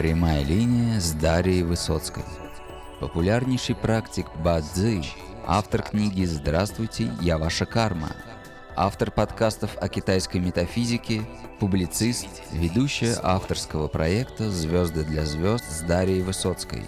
Прямая 0.00 0.42
линия 0.42 0.98
с 0.98 1.12
Дарьей 1.12 1.62
Высоцкой. 1.62 2.22
Популярнейший 3.00 3.74
практик 3.74 4.28
Бадзи, 4.42 5.04
автор 5.46 5.82
книги 5.82 6.24
«Здравствуйте, 6.24 7.12
я 7.20 7.36
ваша 7.36 7.66
карма», 7.66 8.08
автор 8.76 9.10
подкастов 9.10 9.76
о 9.78 9.90
китайской 9.90 10.38
метафизике, 10.38 11.20
публицист, 11.58 12.28
ведущая 12.50 13.18
авторского 13.22 13.88
проекта 13.88 14.50
«Звезды 14.50 15.04
для 15.04 15.26
звезд» 15.26 15.70
с 15.70 15.82
Дарьей 15.82 16.22
Высоцкой. 16.22 16.84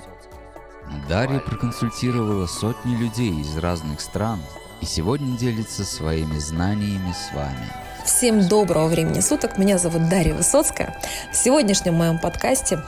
Дарья 1.06 1.40
проконсультировала 1.40 2.46
сотни 2.46 2.96
людей 2.96 3.38
из 3.42 3.58
разных 3.58 4.00
стран 4.00 4.40
и 4.80 4.86
сегодня 4.86 5.36
делится 5.36 5.84
своими 5.84 6.38
знаниями 6.38 7.12
с 7.12 7.34
вами– 7.34 7.70
Всем 8.04 8.48
доброго 8.48 8.88
времени 8.88 9.20
суток. 9.20 9.58
Меня 9.58 9.78
зовут 9.78 10.08
Дарья 10.08 10.34
Высоцкая. 10.34 10.96
В 11.32 11.36
сегодняшнем 11.36 11.94
моем 11.94 12.18
подкасте 12.18 12.80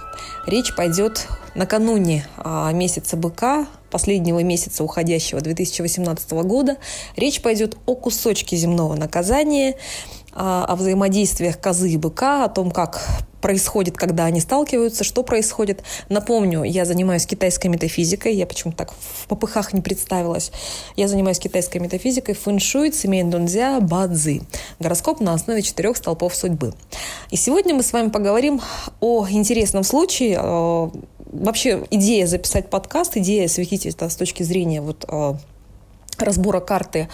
речь 0.44 0.74
пойдет 0.74 1.28
накануне 1.54 2.26
а, 2.36 2.72
месяца 2.72 3.16
быка, 3.16 3.66
последнего 3.90 4.42
месяца 4.42 4.82
уходящего 4.82 5.40
2018 5.40 6.32
года. 6.32 6.78
Речь 7.14 7.40
пойдет 7.42 7.76
о 7.86 7.94
кусочке 7.94 8.56
земного 8.56 8.96
наказания, 8.96 9.76
а, 10.32 10.64
о 10.64 10.74
взаимодействиях 10.74 11.60
козы 11.60 11.90
и 11.90 11.96
быка, 11.96 12.44
о 12.44 12.48
том, 12.48 12.72
как 12.72 13.00
происходит, 13.44 13.98
когда 13.98 14.24
они 14.24 14.40
сталкиваются, 14.40 15.04
что 15.04 15.22
происходит. 15.22 15.82
Напомню, 16.08 16.62
я 16.62 16.86
занимаюсь 16.86 17.26
китайской 17.26 17.66
метафизикой, 17.66 18.34
я 18.34 18.46
почему-то 18.46 18.78
так 18.78 18.92
в 18.92 19.26
попыхах 19.28 19.74
не 19.74 19.82
представилась. 19.82 20.50
Я 20.96 21.08
занимаюсь 21.08 21.38
китайской 21.38 21.76
метафизикой, 21.76 22.34
фэншуй, 22.36 22.88
цимейн 22.88 23.28
дунзя, 23.28 23.80
бадзи. 23.80 24.40
Гороскоп 24.80 25.20
на 25.20 25.34
основе 25.34 25.60
четырех 25.60 25.98
столпов 25.98 26.34
судьбы. 26.34 26.72
И 27.30 27.36
сегодня 27.36 27.74
мы 27.74 27.82
с 27.82 27.92
вами 27.92 28.08
поговорим 28.08 28.62
о 29.00 29.28
интересном 29.28 29.84
случае, 29.84 30.38
э, 30.40 30.90
вообще 31.26 31.84
идея 31.90 32.26
записать 32.26 32.70
подкаст, 32.70 33.18
идея 33.18 33.44
осветить 33.44 33.84
это 33.84 34.08
с 34.08 34.16
точки 34.16 34.42
зрения 34.42 34.80
вот 34.80 35.04
э, 35.06 35.34
разбора 36.22 36.60
карты 36.60 37.08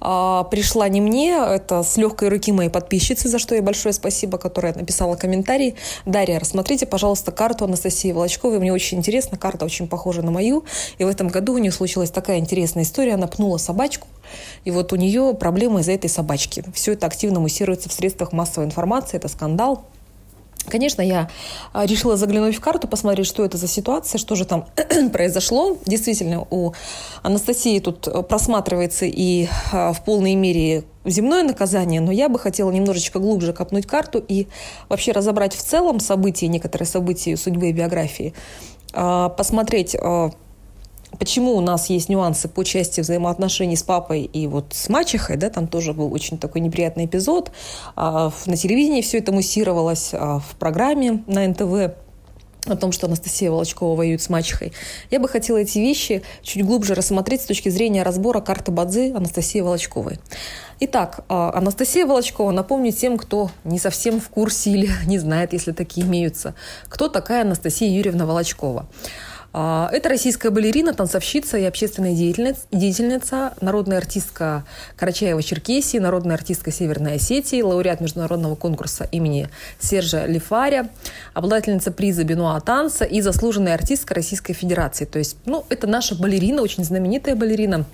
а, 0.00 0.44
пришла 0.44 0.88
не 0.88 1.00
мне, 1.00 1.36
это 1.36 1.82
с 1.82 1.96
легкой 1.96 2.28
руки 2.28 2.52
моей 2.52 2.70
подписчицы, 2.70 3.28
за 3.28 3.38
что 3.38 3.54
ей 3.54 3.60
большое 3.60 3.92
спасибо, 3.92 4.38
которая 4.38 4.74
написала 4.74 5.16
комментарий. 5.16 5.76
Дарья, 6.04 6.38
рассмотрите, 6.38 6.86
пожалуйста, 6.86 7.32
карту 7.32 7.64
Анастасии 7.64 8.12
Волочковой. 8.12 8.58
Мне 8.58 8.72
очень 8.72 8.98
интересно, 8.98 9.38
карта 9.38 9.64
очень 9.64 9.88
похожа 9.88 10.22
на 10.22 10.30
мою. 10.30 10.64
И 10.98 11.04
в 11.04 11.08
этом 11.08 11.28
году 11.28 11.54
у 11.54 11.58
нее 11.58 11.72
случилась 11.72 12.10
такая 12.10 12.38
интересная 12.38 12.84
история. 12.84 13.14
Она 13.14 13.26
пнула 13.26 13.58
собачку, 13.58 14.06
и 14.64 14.70
вот 14.70 14.92
у 14.92 14.96
нее 14.96 15.34
проблемы 15.34 15.80
из-за 15.80 15.92
этой 15.92 16.10
собачки. 16.10 16.64
Все 16.74 16.92
это 16.92 17.06
активно 17.06 17.40
муссируется 17.40 17.88
в 17.88 17.92
средствах 17.92 18.32
массовой 18.32 18.66
информации, 18.66 19.16
это 19.16 19.28
скандал. 19.28 19.84
Конечно, 20.68 21.02
я 21.02 21.28
а, 21.72 21.86
решила 21.86 22.16
заглянуть 22.16 22.56
в 22.56 22.60
карту, 22.60 22.88
посмотреть, 22.88 23.26
что 23.26 23.44
это 23.44 23.56
за 23.56 23.68
ситуация, 23.68 24.18
что 24.18 24.34
же 24.34 24.44
там 24.44 24.66
произошло. 25.12 25.76
Действительно, 25.86 26.46
у 26.50 26.72
Анастасии 27.22 27.78
тут 27.80 28.08
э, 28.08 28.22
просматривается 28.22 29.04
и 29.04 29.48
а, 29.72 29.92
в 29.92 30.04
полной 30.04 30.34
мере 30.34 30.84
земное 31.04 31.42
наказание, 31.42 32.00
но 32.00 32.10
я 32.12 32.28
бы 32.28 32.38
хотела 32.38 32.70
немножечко 32.70 33.18
глубже 33.18 33.52
копнуть 33.52 33.86
карту 33.86 34.24
и 34.26 34.46
вообще 34.88 35.12
разобрать 35.12 35.54
в 35.54 35.62
целом 35.62 36.00
события, 36.00 36.48
некоторые 36.48 36.86
события 36.86 37.36
судьбы 37.36 37.68
и 37.68 37.72
биографии, 37.72 38.32
а, 38.92 39.28
посмотреть 39.28 39.94
почему 41.18 41.54
у 41.54 41.60
нас 41.60 41.90
есть 41.90 42.08
нюансы 42.08 42.48
по 42.48 42.64
части 42.64 43.00
взаимоотношений 43.00 43.76
с 43.76 43.82
папой 43.82 44.22
и 44.22 44.46
вот 44.46 44.66
с 44.72 44.88
мачехой, 44.88 45.36
да, 45.36 45.50
там 45.50 45.66
тоже 45.66 45.92
был 45.92 46.12
очень 46.12 46.38
такой 46.38 46.60
неприятный 46.60 47.06
эпизод. 47.06 47.50
А, 47.96 48.32
на 48.46 48.56
телевидении 48.56 49.02
все 49.02 49.18
это 49.18 49.32
муссировалось, 49.32 50.10
а, 50.12 50.38
в 50.38 50.56
программе 50.56 51.22
на 51.26 51.46
НТВ 51.46 51.94
о 52.66 52.76
том, 52.76 52.92
что 52.92 53.06
Анастасия 53.06 53.50
Волочкова 53.50 53.94
воюет 53.94 54.22
с 54.22 54.30
мачехой. 54.30 54.72
Я 55.10 55.20
бы 55.20 55.28
хотела 55.28 55.58
эти 55.58 55.78
вещи 55.78 56.22
чуть 56.42 56.64
глубже 56.64 56.94
рассмотреть 56.94 57.42
с 57.42 57.44
точки 57.44 57.68
зрения 57.68 58.02
разбора 58.02 58.40
карты 58.40 58.72
Бадзи 58.72 59.12
Анастасии 59.14 59.60
Волочковой. 59.60 60.18
Итак, 60.80 61.24
а, 61.28 61.52
Анастасия 61.54 62.06
Волочкова, 62.06 62.50
напомню 62.50 62.92
тем, 62.92 63.18
кто 63.18 63.50
не 63.64 63.78
совсем 63.78 64.20
в 64.20 64.28
курсе 64.28 64.70
или 64.70 64.90
не 65.06 65.18
знает, 65.18 65.52
если 65.52 65.72
такие 65.72 66.06
имеются, 66.06 66.54
кто 66.88 67.08
такая 67.08 67.42
Анастасия 67.42 67.90
Юрьевна 67.90 68.26
Волочкова. 68.26 68.86
А, 69.56 69.88
это 69.92 70.08
российская 70.08 70.50
балерина, 70.50 70.92
танцовщица 70.94 71.56
и 71.58 71.62
общественная 71.62 72.12
деятельница, 72.12 73.54
народная 73.60 73.98
артистка 73.98 74.64
Карачаева-Черкесии, 74.98 76.00
народная 76.00 76.34
артистка 76.34 76.72
Северной 76.72 77.14
Осетии, 77.14 77.62
лауреат 77.62 78.00
международного 78.00 78.56
конкурса 78.56 79.08
имени 79.12 79.48
Сержа 79.78 80.26
Лифаря, 80.26 80.88
обладательница 81.34 81.92
приза 81.92 82.24
Бенуа 82.24 82.60
танца 82.60 83.04
и 83.04 83.20
заслуженная 83.20 83.74
артистка 83.74 84.14
Российской 84.14 84.54
Федерации. 84.54 85.04
То 85.04 85.20
есть, 85.20 85.36
ну, 85.46 85.64
это 85.68 85.86
наша 85.86 86.16
балерина, 86.16 86.60
очень 86.60 86.82
знаменитая 86.82 87.36
балерина, 87.36 87.84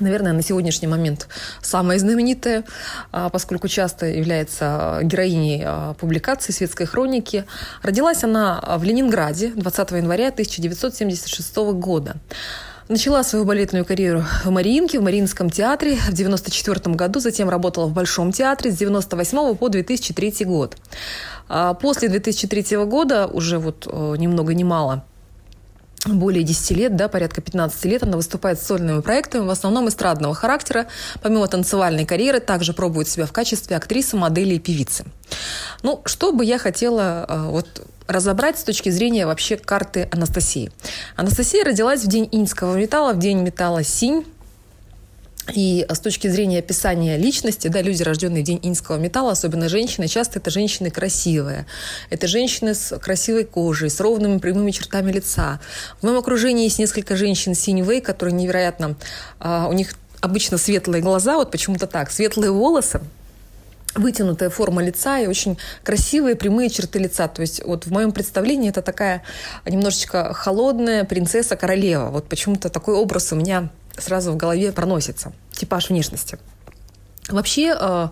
наверное, 0.00 0.32
на 0.32 0.42
сегодняшний 0.42 0.88
момент 0.88 1.28
самая 1.60 1.98
знаменитая, 1.98 2.64
а, 3.10 3.28
поскольку 3.28 3.68
часто 3.68 4.06
является 4.06 5.00
героиней 5.02 5.62
а, 5.64 5.94
публикации 5.94 6.52
светской 6.52 6.86
хроники. 6.86 7.44
Родилась 7.82 8.24
она 8.24 8.62
в 8.78 8.84
Ленинграде 8.84 9.52
20 9.54 9.90
января 9.92 10.28
1976 10.28 11.56
года. 11.74 12.16
Начала 12.88 13.22
свою 13.22 13.44
балетную 13.44 13.84
карьеру 13.84 14.24
в 14.44 14.50
Мариинке, 14.50 14.98
в 14.98 15.02
Мариинском 15.02 15.50
театре 15.50 15.96
в 15.96 16.12
1994 16.12 16.94
году, 16.94 17.20
затем 17.20 17.48
работала 17.48 17.86
в 17.86 17.92
Большом 17.92 18.32
театре 18.32 18.70
с 18.70 18.74
1998 18.74 19.56
по 19.56 19.68
2003 19.68 20.44
год. 20.44 20.76
А, 21.48 21.74
после 21.74 22.08
2003 22.08 22.76
года, 22.84 23.26
уже 23.26 23.58
вот 23.58 23.86
э, 23.90 24.14
ни 24.18 24.26
много 24.26 24.54
ни 24.54 24.64
мало, 24.64 25.04
более 26.06 26.42
10 26.42 26.70
лет, 26.76 26.96
да, 26.96 27.08
порядка 27.08 27.40
15 27.40 27.84
лет 27.84 28.02
она 28.02 28.16
выступает 28.16 28.60
с 28.60 28.66
сольными 28.66 29.00
проектами, 29.00 29.46
в 29.46 29.50
основном 29.50 29.88
эстрадного 29.88 30.34
характера. 30.34 30.86
Помимо 31.22 31.46
танцевальной 31.46 32.04
карьеры, 32.04 32.40
также 32.40 32.72
пробует 32.72 33.08
себя 33.08 33.26
в 33.26 33.32
качестве 33.32 33.76
актрисы, 33.76 34.16
модели 34.16 34.54
и 34.54 34.58
певицы. 34.58 35.04
Ну, 35.82 36.02
что 36.04 36.32
бы 36.32 36.44
я 36.44 36.58
хотела 36.58 37.26
э, 37.28 37.48
вот 37.48 37.86
разобрать 38.06 38.58
с 38.58 38.64
точки 38.64 38.90
зрения 38.90 39.26
вообще 39.26 39.56
карты 39.56 40.08
Анастасии. 40.12 40.70
Анастасия 41.16 41.64
родилась 41.64 42.04
в 42.04 42.08
день 42.08 42.28
иньского 42.30 42.76
металла, 42.76 43.12
в 43.12 43.18
день 43.18 43.38
металла 43.38 43.84
синь, 43.84 44.24
и 45.52 45.84
с 45.88 45.98
точки 45.98 46.28
зрения 46.28 46.60
описания 46.60 47.16
личности, 47.16 47.68
да, 47.68 47.82
люди, 47.82 48.02
рожденные 48.02 48.42
в 48.42 48.46
день 48.46 48.60
инского 48.62 48.96
металла, 48.96 49.32
особенно 49.32 49.68
женщины, 49.68 50.06
часто 50.06 50.38
это 50.38 50.50
женщины 50.50 50.90
красивые. 50.90 51.66
Это 52.10 52.28
женщины 52.28 52.74
с 52.74 52.96
красивой 52.98 53.44
кожей, 53.44 53.90
с 53.90 53.98
ровными 54.00 54.38
прямыми 54.38 54.70
чертами 54.70 55.10
лица. 55.10 55.60
В 56.00 56.04
моем 56.04 56.18
окружении 56.18 56.64
есть 56.64 56.78
несколько 56.78 57.16
женщин 57.16 57.54
синевей, 57.54 58.00
которые 58.00 58.34
невероятно... 58.34 58.94
А, 59.40 59.66
у 59.68 59.72
них 59.72 59.94
обычно 60.20 60.58
светлые 60.58 61.02
глаза, 61.02 61.36
вот 61.36 61.50
почему-то 61.50 61.88
так, 61.88 62.12
светлые 62.12 62.52
волосы, 62.52 63.00
вытянутая 63.94 64.48
форма 64.50 64.82
лица 64.82 65.18
и 65.18 65.26
очень 65.26 65.58
красивые 65.82 66.36
прямые 66.36 66.70
черты 66.70 66.98
лица. 66.98 67.28
То 67.28 67.42
есть 67.42 67.62
вот 67.64 67.86
в 67.86 67.90
моем 67.90 68.12
представлении 68.12 68.70
это 68.70 68.82
такая 68.82 69.22
немножечко 69.66 70.32
холодная 70.32 71.04
принцесса-королева. 71.04 72.10
Вот 72.10 72.28
почему-то 72.28 72.68
такой 72.68 72.94
образ 72.94 73.32
у 73.32 73.36
меня 73.36 73.70
сразу 73.98 74.32
в 74.32 74.36
голове 74.36 74.72
проносится. 74.72 75.32
Типаж 75.52 75.90
внешности. 75.90 76.38
Вообще, 77.32 77.76
э, 77.78 78.08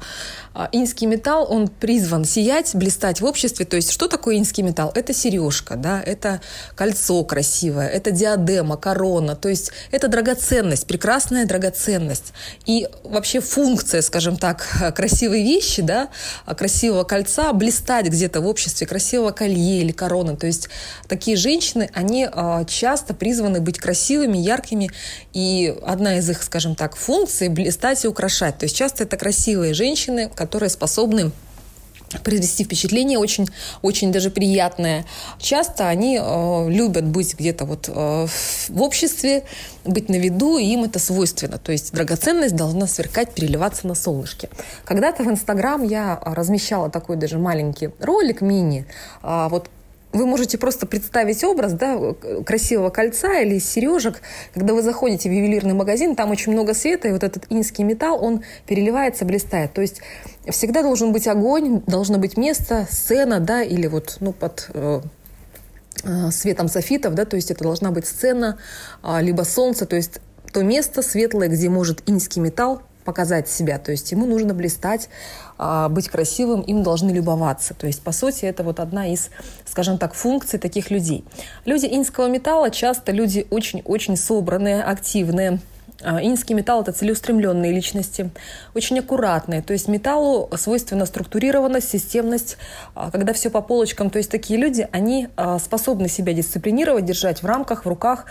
э, 0.54 0.66
инский 0.72 1.06
металл, 1.06 1.46
он 1.50 1.68
призван 1.68 2.24
сиять, 2.24 2.74
блистать 2.74 3.20
в 3.20 3.24
обществе. 3.24 3.64
То 3.64 3.76
есть, 3.76 3.92
что 3.92 4.08
такое 4.08 4.38
инский 4.38 4.62
металл? 4.62 4.92
Это 4.94 5.12
сережка, 5.12 5.76
да, 5.76 6.02
это 6.02 6.40
кольцо 6.74 7.22
красивое, 7.24 7.88
это 7.88 8.10
диадема, 8.10 8.76
корона. 8.76 9.36
То 9.36 9.48
есть, 9.48 9.72
это 9.90 10.08
драгоценность, 10.08 10.86
прекрасная 10.86 11.46
драгоценность. 11.46 12.32
И 12.66 12.88
вообще 13.04 13.40
функция, 13.40 14.02
скажем 14.02 14.36
так, 14.36 14.66
красивой 14.96 15.42
вещи, 15.42 15.82
да, 15.82 16.08
красивого 16.46 17.04
кольца, 17.04 17.52
блистать 17.52 18.06
где-то 18.06 18.40
в 18.40 18.46
обществе, 18.46 18.86
красивого 18.86 19.30
колье 19.30 19.80
или 19.80 19.92
короны. 19.92 20.36
То 20.36 20.46
есть, 20.46 20.68
такие 21.08 21.36
женщины, 21.36 21.90
они 21.94 22.28
э, 22.32 22.64
часто 22.66 23.14
призваны 23.14 23.60
быть 23.60 23.78
красивыми, 23.78 24.38
яркими. 24.38 24.90
И 25.32 25.74
одна 25.82 26.18
из 26.18 26.28
их, 26.30 26.42
скажем 26.42 26.74
так, 26.74 26.96
функций– 26.96 27.48
блистать 27.50 28.04
и 28.04 28.08
украшать. 28.08 28.58
То 28.58 28.64
есть, 28.64 28.76
часто 28.76 29.04
это 29.10 29.16
красивые 29.16 29.74
женщины, 29.74 30.30
которые 30.32 30.70
способны 30.70 31.32
произвести 32.24 32.64
впечатление 32.64 33.18
очень, 33.18 33.48
очень 33.82 34.10
даже 34.12 34.30
приятное. 34.30 35.04
Часто 35.38 35.88
они 35.88 36.18
э, 36.20 36.68
любят 36.68 37.04
быть 37.04 37.38
где-то 37.38 37.64
вот 37.64 37.88
э, 37.88 38.26
в 38.68 38.82
обществе, 38.82 39.44
быть 39.84 40.08
на 40.08 40.16
виду, 40.16 40.58
и 40.58 40.64
им 40.64 40.84
это 40.84 40.98
свойственно. 40.98 41.58
То 41.58 41.72
есть 41.72 41.92
драгоценность 41.92 42.56
должна 42.56 42.86
сверкать, 42.86 43.32
переливаться 43.32 43.86
на 43.86 43.94
солнышке. 43.94 44.48
Когда-то 44.84 45.22
в 45.22 45.28
Инстаграм 45.28 45.84
я 45.84 46.20
размещала 46.24 46.90
такой 46.90 47.16
даже 47.16 47.38
маленький 47.38 47.90
ролик 48.00 48.40
мини, 48.40 48.86
э, 49.22 49.46
вот 49.48 49.68
вы 50.12 50.26
можете 50.26 50.58
просто 50.58 50.86
представить 50.86 51.42
образ 51.44 51.72
да, 51.74 52.14
красивого 52.44 52.90
кольца 52.90 53.40
или 53.40 53.58
сережек. 53.58 54.20
Когда 54.52 54.74
вы 54.74 54.82
заходите 54.82 55.28
в 55.28 55.32
ювелирный 55.32 55.74
магазин, 55.74 56.16
там 56.16 56.30
очень 56.30 56.52
много 56.52 56.74
света, 56.74 57.08
и 57.08 57.12
вот 57.12 57.22
этот 57.22 57.46
инский 57.48 57.84
металл, 57.84 58.22
он 58.22 58.42
переливается, 58.66 59.24
блистает. 59.24 59.72
То 59.72 59.82
есть 59.82 60.00
всегда 60.48 60.82
должен 60.82 61.12
быть 61.12 61.28
огонь, 61.28 61.82
должно 61.86 62.18
быть 62.18 62.36
место, 62.36 62.86
сцена, 62.90 63.40
да, 63.40 63.62
или 63.62 63.86
вот 63.86 64.16
ну, 64.20 64.32
под 64.32 64.70
э, 64.74 65.00
э, 66.02 66.30
светом 66.30 66.68
софитов, 66.68 67.14
да, 67.14 67.24
то 67.24 67.36
есть 67.36 67.50
это 67.50 67.62
должна 67.62 67.90
быть 67.90 68.06
сцена, 68.06 68.58
а, 69.02 69.20
либо 69.20 69.42
солнце, 69.42 69.86
то 69.86 69.96
есть 69.96 70.20
то 70.52 70.62
место 70.62 71.02
светлое, 71.02 71.48
где 71.48 71.68
может 71.68 72.02
инский 72.08 72.40
металл 72.40 72.82
показать 73.04 73.48
себя. 73.48 73.78
То 73.78 73.92
есть 73.92 74.10
ему 74.12 74.26
нужно 74.26 74.54
блистать, 74.54 75.08
быть 75.88 76.08
красивым, 76.08 76.62
им 76.62 76.82
должны 76.82 77.10
любоваться. 77.10 77.74
То 77.74 77.86
есть, 77.86 78.02
по 78.02 78.12
сути, 78.12 78.46
это 78.46 78.62
вот 78.62 78.80
одна 78.80 79.12
из, 79.12 79.30
скажем 79.66 79.98
так, 79.98 80.14
функций 80.14 80.58
таких 80.58 80.90
людей. 80.90 81.24
Люди 81.64 81.86
инского 81.86 82.28
металла 82.28 82.70
часто 82.70 83.12
люди 83.12 83.46
очень-очень 83.50 84.16
собранные, 84.16 84.82
активные, 84.82 85.52
а, 85.52 85.58
Инский 86.02 86.54
металл– 86.54 86.80
это 86.82 86.92
целеустремленные 86.92 87.72
личности, 87.72 88.30
очень 88.74 88.98
аккуратные. 88.98 89.62
То 89.62 89.72
есть 89.72 89.88
металлу 89.88 90.48
свойственна 90.56 91.06
структурированность, 91.06 91.88
системность, 91.88 92.56
а, 92.94 93.10
когда 93.10 93.32
все 93.32 93.50
по 93.50 93.60
полочкам. 93.60 94.10
То 94.10 94.18
есть 94.18 94.30
такие 94.30 94.58
люди, 94.58 94.88
они 94.92 95.28
способны 95.58 96.08
себя 96.08 96.32
дисциплинировать, 96.32 97.04
держать 97.04 97.42
в 97.42 97.46
рамках, 97.46 97.84
в 97.84 97.88
руках. 97.88 98.26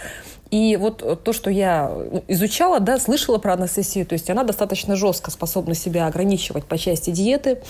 И 0.51 0.77
вот 0.77 1.23
то, 1.23 1.33
что 1.33 1.49
я 1.49 1.91
изучала, 2.27 2.79
да, 2.79 2.97
слышала 2.97 3.37
про 3.37 3.53
Анастасию, 3.53 4.05
то 4.05 4.13
есть 4.13 4.29
она 4.29 4.43
достаточно 4.43 4.95
жестко 4.95 5.29
способна 5.29 5.75
себя 5.75 6.07
ограничивать 6.07 6.65
по 6.65 6.77
части 6.77 7.11
диеты, 7.11 7.61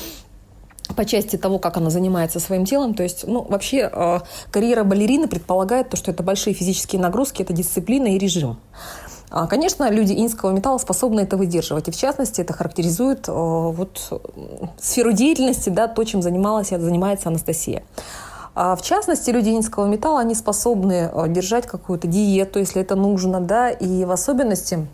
по 0.95 1.05
части 1.05 1.37
того, 1.37 1.59
как 1.59 1.77
она 1.77 1.89
занимается 1.89 2.39
своим 2.39 2.65
телом. 2.65 2.93
То 2.93 3.03
есть, 3.03 3.27
ну, 3.27 3.41
вообще 3.41 3.89
э, 3.91 4.19
карьера 4.51 4.83
балерины 4.83 5.27
предполагает 5.27 5.89
то, 5.89 5.97
что 5.97 6.11
это 6.11 6.23
большие 6.23 6.53
физические 6.53 7.01
нагрузки, 7.01 7.41
это 7.41 7.53
дисциплина 7.53 8.07
и 8.07 8.17
режим. 8.17 8.59
А, 9.31 9.47
конечно, 9.47 9.89
люди 9.89 10.13
инского 10.13 10.51
металла 10.51 10.79
способны 10.79 11.21
это 11.21 11.37
выдерживать. 11.37 11.87
И 11.87 11.91
в 11.91 11.95
частности, 11.95 12.41
это 12.41 12.53
характеризует 12.53 13.27
э, 13.27 13.31
вот, 13.31 14.21
сферу 14.81 15.11
деятельности, 15.11 15.69
да, 15.69 15.87
то, 15.87 16.03
чем 16.03 16.21
занималась, 16.21 16.69
занимается 16.69 17.29
Анастасия. 17.29 17.83
А 18.55 18.75
в 18.75 18.81
частности, 18.81 19.29
люди 19.29 19.49
инского 19.49 19.85
металла, 19.85 20.21
они 20.21 20.33
способны 20.33 21.11
э, 21.13 21.25
держать 21.29 21.67
какую-то 21.67 22.07
диету, 22.07 22.59
если 22.59 22.81
это 22.81 22.95
нужно, 22.95 23.39
да, 23.39 23.69
и 23.69 24.05
в 24.05 24.11
особенности 24.11 24.87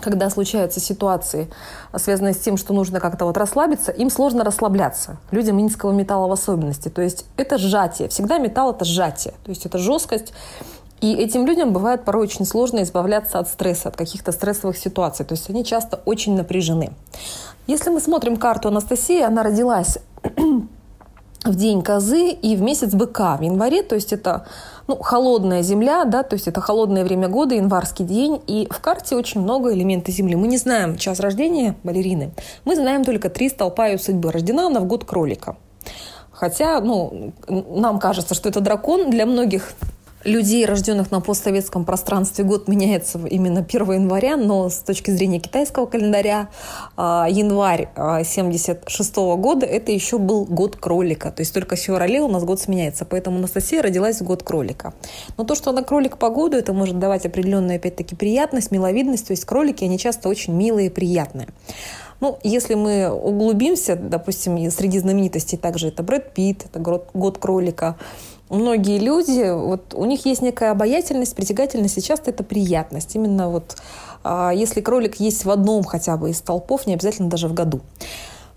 когда 0.00 0.30
случаются 0.30 0.78
ситуации, 0.78 1.50
связанные 1.96 2.32
с 2.32 2.38
тем, 2.38 2.56
что 2.56 2.72
нужно 2.72 3.00
как-то 3.00 3.24
вот 3.24 3.36
расслабиться, 3.36 3.90
им 3.90 4.10
сложно 4.10 4.44
расслабляться. 4.44 5.16
Людям 5.32 5.60
инского 5.60 5.90
металла 5.90 6.28
в 6.28 6.32
особенности. 6.32 6.88
То 6.88 7.02
есть 7.02 7.24
это 7.36 7.58
сжатие. 7.58 8.08
Всегда 8.08 8.38
металл– 8.38 8.70
это 8.72 8.84
сжатие. 8.84 9.34
То 9.44 9.50
есть 9.50 9.66
это 9.66 9.78
жесткость. 9.78 10.32
И 11.00 11.14
этим 11.14 11.46
людям 11.46 11.72
бывает 11.72 12.04
порой 12.04 12.24
очень 12.24 12.44
сложно 12.44 12.82
избавляться 12.82 13.38
от 13.38 13.48
стресса, 13.48 13.88
от 13.88 13.96
каких-то 13.96 14.32
стрессовых 14.32 14.76
ситуаций. 14.76 15.24
То 15.24 15.34
есть 15.34 15.48
они 15.48 15.64
часто 15.64 16.00
очень 16.04 16.34
напряжены. 16.34 16.90
Если 17.66 17.90
мы 17.90 18.00
смотрим 18.00 18.36
карту 18.36 18.68
Анастасии, 18.68 19.20
она 19.20 19.42
родилась 19.42 19.98
в 21.44 21.54
день 21.54 21.82
козы 21.82 22.30
и 22.30 22.56
в 22.56 22.62
месяц 22.62 22.94
быка 22.94 23.36
в 23.36 23.42
январе, 23.42 23.82
то 23.82 23.94
есть 23.94 24.12
это 24.12 24.46
ну, 24.86 24.96
холодная 24.96 25.62
земля, 25.62 26.04
да, 26.04 26.22
то 26.22 26.34
есть 26.34 26.48
это 26.48 26.60
холодное 26.60 27.04
время 27.04 27.28
года, 27.28 27.54
январский 27.54 28.04
день, 28.04 28.40
и 28.46 28.66
в 28.70 28.80
карте 28.80 29.16
очень 29.16 29.42
много 29.42 29.72
элементов 29.72 30.14
земли. 30.14 30.34
Мы 30.34 30.48
не 30.48 30.56
знаем 30.56 30.96
час 30.96 31.20
рождения 31.20 31.76
балерины, 31.84 32.32
мы 32.64 32.74
знаем 32.74 33.04
только 33.04 33.28
три 33.28 33.48
столпа 33.48 33.86
ее 33.86 33.98
судьбы. 33.98 34.32
Рождена 34.32 34.66
она 34.66 34.80
в 34.80 34.86
год 34.86 35.04
кролика. 35.04 35.56
Хотя, 36.30 36.80
ну, 36.80 37.32
нам 37.48 37.98
кажется, 37.98 38.34
что 38.34 38.48
это 38.48 38.60
дракон, 38.60 39.10
для 39.10 39.26
многих 39.26 39.72
людей, 40.24 40.66
рожденных 40.66 41.10
на 41.10 41.20
постсоветском 41.20 41.84
пространстве, 41.84 42.44
год 42.44 42.68
меняется 42.68 43.18
именно 43.26 43.60
1 43.60 43.92
января, 43.92 44.36
но 44.36 44.68
с 44.68 44.78
точки 44.78 45.10
зрения 45.10 45.38
китайского 45.38 45.86
календаря 45.86 46.48
а, 46.96 47.26
январь 47.30 47.88
76 47.96 49.12
а, 49.16 49.36
года 49.36 49.66
это 49.66 49.92
еще 49.92 50.18
был 50.18 50.44
год 50.44 50.76
кролика. 50.76 51.30
То 51.30 51.42
есть 51.42 51.54
только 51.54 51.76
в 51.76 51.78
феврале 51.78 52.20
у 52.20 52.28
нас 52.28 52.44
год 52.44 52.60
сменяется. 52.60 53.04
Поэтому 53.04 53.38
Анастасия 53.38 53.82
родилась 53.82 54.20
в 54.20 54.24
год 54.24 54.42
кролика. 54.42 54.94
Но 55.36 55.44
то, 55.44 55.54
что 55.54 55.70
она 55.70 55.82
кролик 55.82 56.18
по 56.18 56.30
году, 56.30 56.56
это 56.56 56.72
может 56.72 56.98
давать 56.98 57.26
определенную, 57.26 57.76
опять-таки, 57.76 58.14
приятность, 58.16 58.70
миловидность. 58.70 59.26
То 59.26 59.32
есть 59.32 59.44
кролики, 59.44 59.84
они 59.84 59.98
часто 59.98 60.28
очень 60.28 60.54
милые 60.54 60.88
и 60.88 60.90
приятные. 60.90 61.48
Ну, 62.20 62.38
если 62.42 62.74
мы 62.74 63.10
углубимся, 63.10 63.94
допустим, 63.94 64.70
среди 64.72 64.98
знаменитостей 64.98 65.56
также 65.56 65.88
это 65.88 66.02
Брэд 66.02 66.34
Питт, 66.34 66.64
это 66.64 66.80
год, 66.80 67.10
год 67.14 67.38
кролика, 67.38 67.96
многие 68.50 68.98
люди, 68.98 69.50
вот 69.52 69.94
у 69.94 70.04
них 70.04 70.26
есть 70.26 70.42
некая 70.42 70.70
обаятельность, 70.70 71.34
притягательность, 71.34 71.98
и 71.98 72.02
часто 72.02 72.30
это 72.30 72.42
приятность. 72.44 73.14
Именно 73.14 73.48
вот 73.48 73.76
а, 74.24 74.50
если 74.54 74.80
кролик 74.80 75.16
есть 75.20 75.44
в 75.44 75.50
одном 75.50 75.84
хотя 75.84 76.16
бы 76.16 76.30
из 76.30 76.40
толпов, 76.40 76.86
не 76.86 76.94
обязательно 76.94 77.28
даже 77.28 77.48
в 77.48 77.54
году. 77.54 77.80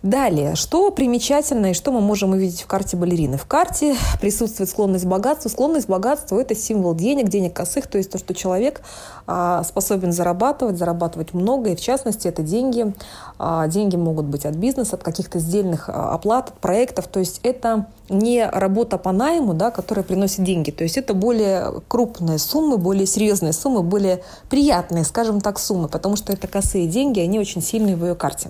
Далее, 0.04 0.56
что 0.56 0.90
примечательно 0.90 1.68
и 1.68 1.74
что 1.76 1.92
мы 1.92 2.02
можем 2.02 2.32
увидеть 2.32 2.64
в 2.64 2.66
карте 2.66 2.98
балерины? 2.98 3.38
В 3.38 3.46
карте 3.46 3.96
присутствует 4.20 4.68
склонность 4.68 5.06
к 5.06 5.08
богатству. 5.08 5.48
Склонность 5.48 5.86
к 5.86 5.90
богатству– 5.90 6.38
это 6.40 6.56
символ 6.56 6.96
денег, 6.96 7.30
денег 7.30 7.54
косых, 7.54 7.86
то 7.86 8.00
есть 8.00 8.10
то, 8.10 8.18
что 8.18 8.34
человек 8.34 8.82
а, 9.28 9.64
способен 9.64 10.12
зарабатывать, 10.12 10.80
зарабатывать 10.80 11.36
много, 11.36 11.70
и 11.70 11.76
в 11.76 11.82
частности 11.82 12.28
это 12.28 12.42
деньги. 12.42 12.96
А, 13.38 13.68
деньги 13.68 13.96
могут 13.96 14.26
быть 14.26 14.44
от 14.48 14.56
бизнеса, 14.56 14.96
от 14.96 15.04
каких-то 15.04 15.38
сдельных 15.38 15.88
а, 15.88 16.16
оплат, 16.16 16.50
от 16.50 16.58
проектов, 16.58 17.06
то 17.06 17.20
есть 17.20 17.40
это 17.44 17.86
не 18.10 18.44
работа 18.44 18.98
по 18.98 19.12
найму, 19.12 19.54
да, 19.54 19.70
которая 19.70 20.04
приносит 20.04 20.44
деньги, 20.44 20.72
то 20.72 20.84
есть 20.84 20.98
это 20.98 21.14
более 21.14 21.82
крупные 21.88 22.40
суммы, 22.40 22.78
более 22.78 23.06
серьезные 23.06 23.54
суммы, 23.54 23.84
более 23.84 24.24
приятные, 24.50 25.04
скажем 25.04 25.42
так, 25.42 25.60
суммы, 25.60 25.88
потому 25.88 26.16
что 26.16 26.34
это 26.34 26.48
косые 26.48 26.88
деньги, 26.88 27.20
они 27.20 27.40
очень 27.40 27.62
сильные 27.62 27.96
в 27.96 28.04
ее 28.04 28.16
карте. 28.16 28.50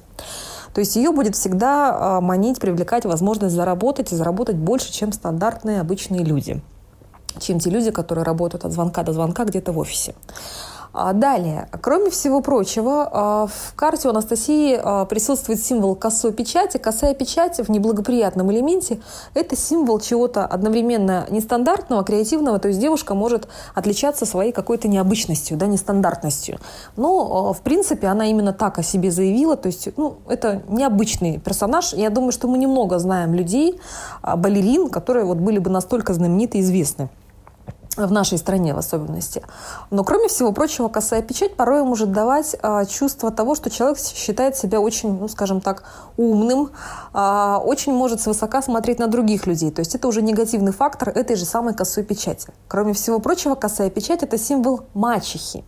То 0.73 0.79
есть 0.79 0.95
ее 0.95 1.11
будет 1.11 1.35
всегда 1.35 2.17
а, 2.17 2.21
манить, 2.21 2.59
привлекать 2.59 3.05
возможность 3.05 3.55
заработать 3.55 4.11
и 4.11 4.15
заработать 4.15 4.55
больше, 4.55 4.91
чем 4.91 5.11
стандартные 5.11 5.81
обычные 5.81 6.23
люди 6.23 6.61
чем 7.39 7.59
те 7.59 7.69
люди, 7.69 7.91
которые 7.91 8.25
работают 8.25 8.65
от 8.65 8.71
звонка 8.71 9.03
до 9.03 9.13
звонка 9.13 9.45
где-то 9.45 9.71
в 9.71 9.77
офисе. 9.77 10.15
А 10.93 11.13
далее, 11.13 11.69
кроме 11.81 12.09
всего 12.09 12.41
прочего, 12.41 13.09
а, 13.11 13.47
в 13.47 13.73
карте 13.75 14.09
у 14.09 14.11
Анастасии 14.11 14.77
а, 14.81 15.05
присутствует 15.05 15.63
символ 15.63 15.95
косой 15.95 16.33
печати. 16.33 16.77
Косая 16.77 17.13
печать 17.13 17.59
в 17.59 17.71
неблагоприятном 17.71 18.51
элементе– 18.51 18.99
это 19.33 19.55
символ 19.55 19.99
чего-то 20.01 20.45
одновременно 20.45 21.25
нестандартного, 21.29 22.03
креативного. 22.03 22.59
То 22.59 22.67
есть 22.67 22.81
девушка 22.81 23.13
может 23.13 23.47
отличаться 23.73 24.25
своей 24.25 24.51
какой-то 24.51 24.89
необычностью, 24.89 25.57
да, 25.57 25.65
нестандартностью. 25.65 26.59
Но, 26.97 27.53
в 27.53 27.61
принципе, 27.61 28.07
она 28.07 28.25
именно 28.25 28.51
так 28.51 28.77
о 28.77 28.83
себе 28.83 29.11
заявила. 29.11 29.55
То 29.55 29.67
есть, 29.67 29.87
ну, 29.95 30.17
это 30.27 30.61
необычный 30.67 31.39
персонаж. 31.39 31.93
Я 31.93 32.09
думаю, 32.09 32.33
что 32.33 32.49
мы 32.49 32.57
немного 32.57 32.99
знаем 32.99 33.33
людей, 33.33 33.79
балерин, 34.21 34.89
которые 34.89 35.23
вот 35.23 35.37
были 35.37 35.59
бы 35.59 35.69
настолько 35.69 36.13
знамениты 36.13 36.57
и 36.57 36.61
известны 36.61 37.09
в 37.97 38.11
нашей 38.11 38.37
стране 38.37 38.73
в 38.73 38.77
особенности. 38.77 39.43
Но, 39.89 40.03
кроме 40.03 40.29
всего 40.29 40.53
прочего, 40.53 40.87
косая 40.87 41.21
печать 41.21 41.55
порой 41.55 41.83
может 41.83 42.11
давать 42.11 42.55
а, 42.61 42.85
чувство 42.85 43.31
того, 43.31 43.53
что 43.53 43.69
человек 43.69 43.99
считает 43.99 44.55
себя 44.55 44.79
очень, 44.79 45.19
ну, 45.19 45.27
скажем 45.27 45.59
так, 45.59 45.83
умным, 46.15 46.71
а, 47.13 47.59
очень 47.63 47.93
может 47.93 48.21
свысока 48.21 48.61
смотреть 48.61 48.99
на 48.99 49.07
других 49.07 49.45
людей. 49.45 49.71
То 49.71 49.79
есть 49.79 49.93
это 49.93 50.07
уже 50.07 50.21
негативный 50.21 50.71
фактор 50.71 51.09
этой 51.09 51.35
же 51.35 51.45
самой 51.45 51.73
косой 51.73 52.03
печати. 52.03 52.47
Кроме 52.69 52.93
всего 52.93 53.19
прочего, 53.19 53.55
косая 53.55 53.89
печать– 53.89 54.21
это 54.23 54.37
символ 54.37 54.81
мачехи. 54.93 55.65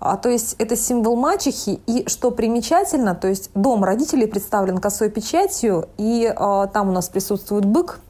А, 0.00 0.16
то 0.16 0.28
есть 0.28 0.54
это 0.58 0.76
символ 0.76 1.16
мачехи, 1.16 1.80
и 1.86 2.08
что 2.08 2.30
примечательно, 2.30 3.14
то 3.14 3.26
есть 3.26 3.50
дом 3.54 3.84
родителей 3.84 4.26
представлен 4.26 4.78
косой 4.78 5.10
печатью, 5.10 5.88
и 5.96 6.32
а, 6.36 6.66
там 6.66 6.90
у 6.90 6.92
нас 6.92 7.08
присутствует 7.08 7.64
бык, 7.64 8.00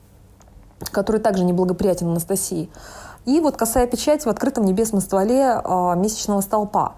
который 0.91 1.21
также 1.21 1.45
неблагоприятен 1.45 2.09
Анастасии. 2.09 2.71
И 3.27 3.41
вот 3.41 3.57
косая 3.57 3.87
печать 3.87 4.25
в 4.25 4.29
открытом 4.29 4.65
небесном 4.65 5.01
стволе 5.01 5.61
а, 5.63 5.95
месячного 5.95 6.41
столпа. 6.41 6.95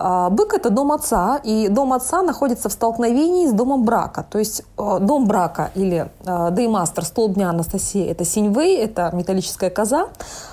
А, 0.00 0.30
бык– 0.30 0.54
это 0.54 0.70
дом 0.70 0.92
отца, 0.92 1.40
и 1.42 1.68
дом 1.68 1.92
отца 1.92 2.22
находится 2.22 2.68
в 2.68 2.72
столкновении 2.72 3.48
с 3.48 3.52
домом 3.52 3.84
брака. 3.84 4.24
То 4.30 4.38
есть 4.38 4.62
а, 4.76 5.00
дом 5.00 5.26
брака 5.26 5.72
или 5.74 6.08
деймастер, 6.24 7.04
столб 7.04 7.34
дня 7.34 7.50
Анастасии– 7.50 8.06
это 8.08 8.24
синьвей, 8.24 8.78
это 8.78 9.10
металлическая 9.12 9.70
коза, 9.70 10.06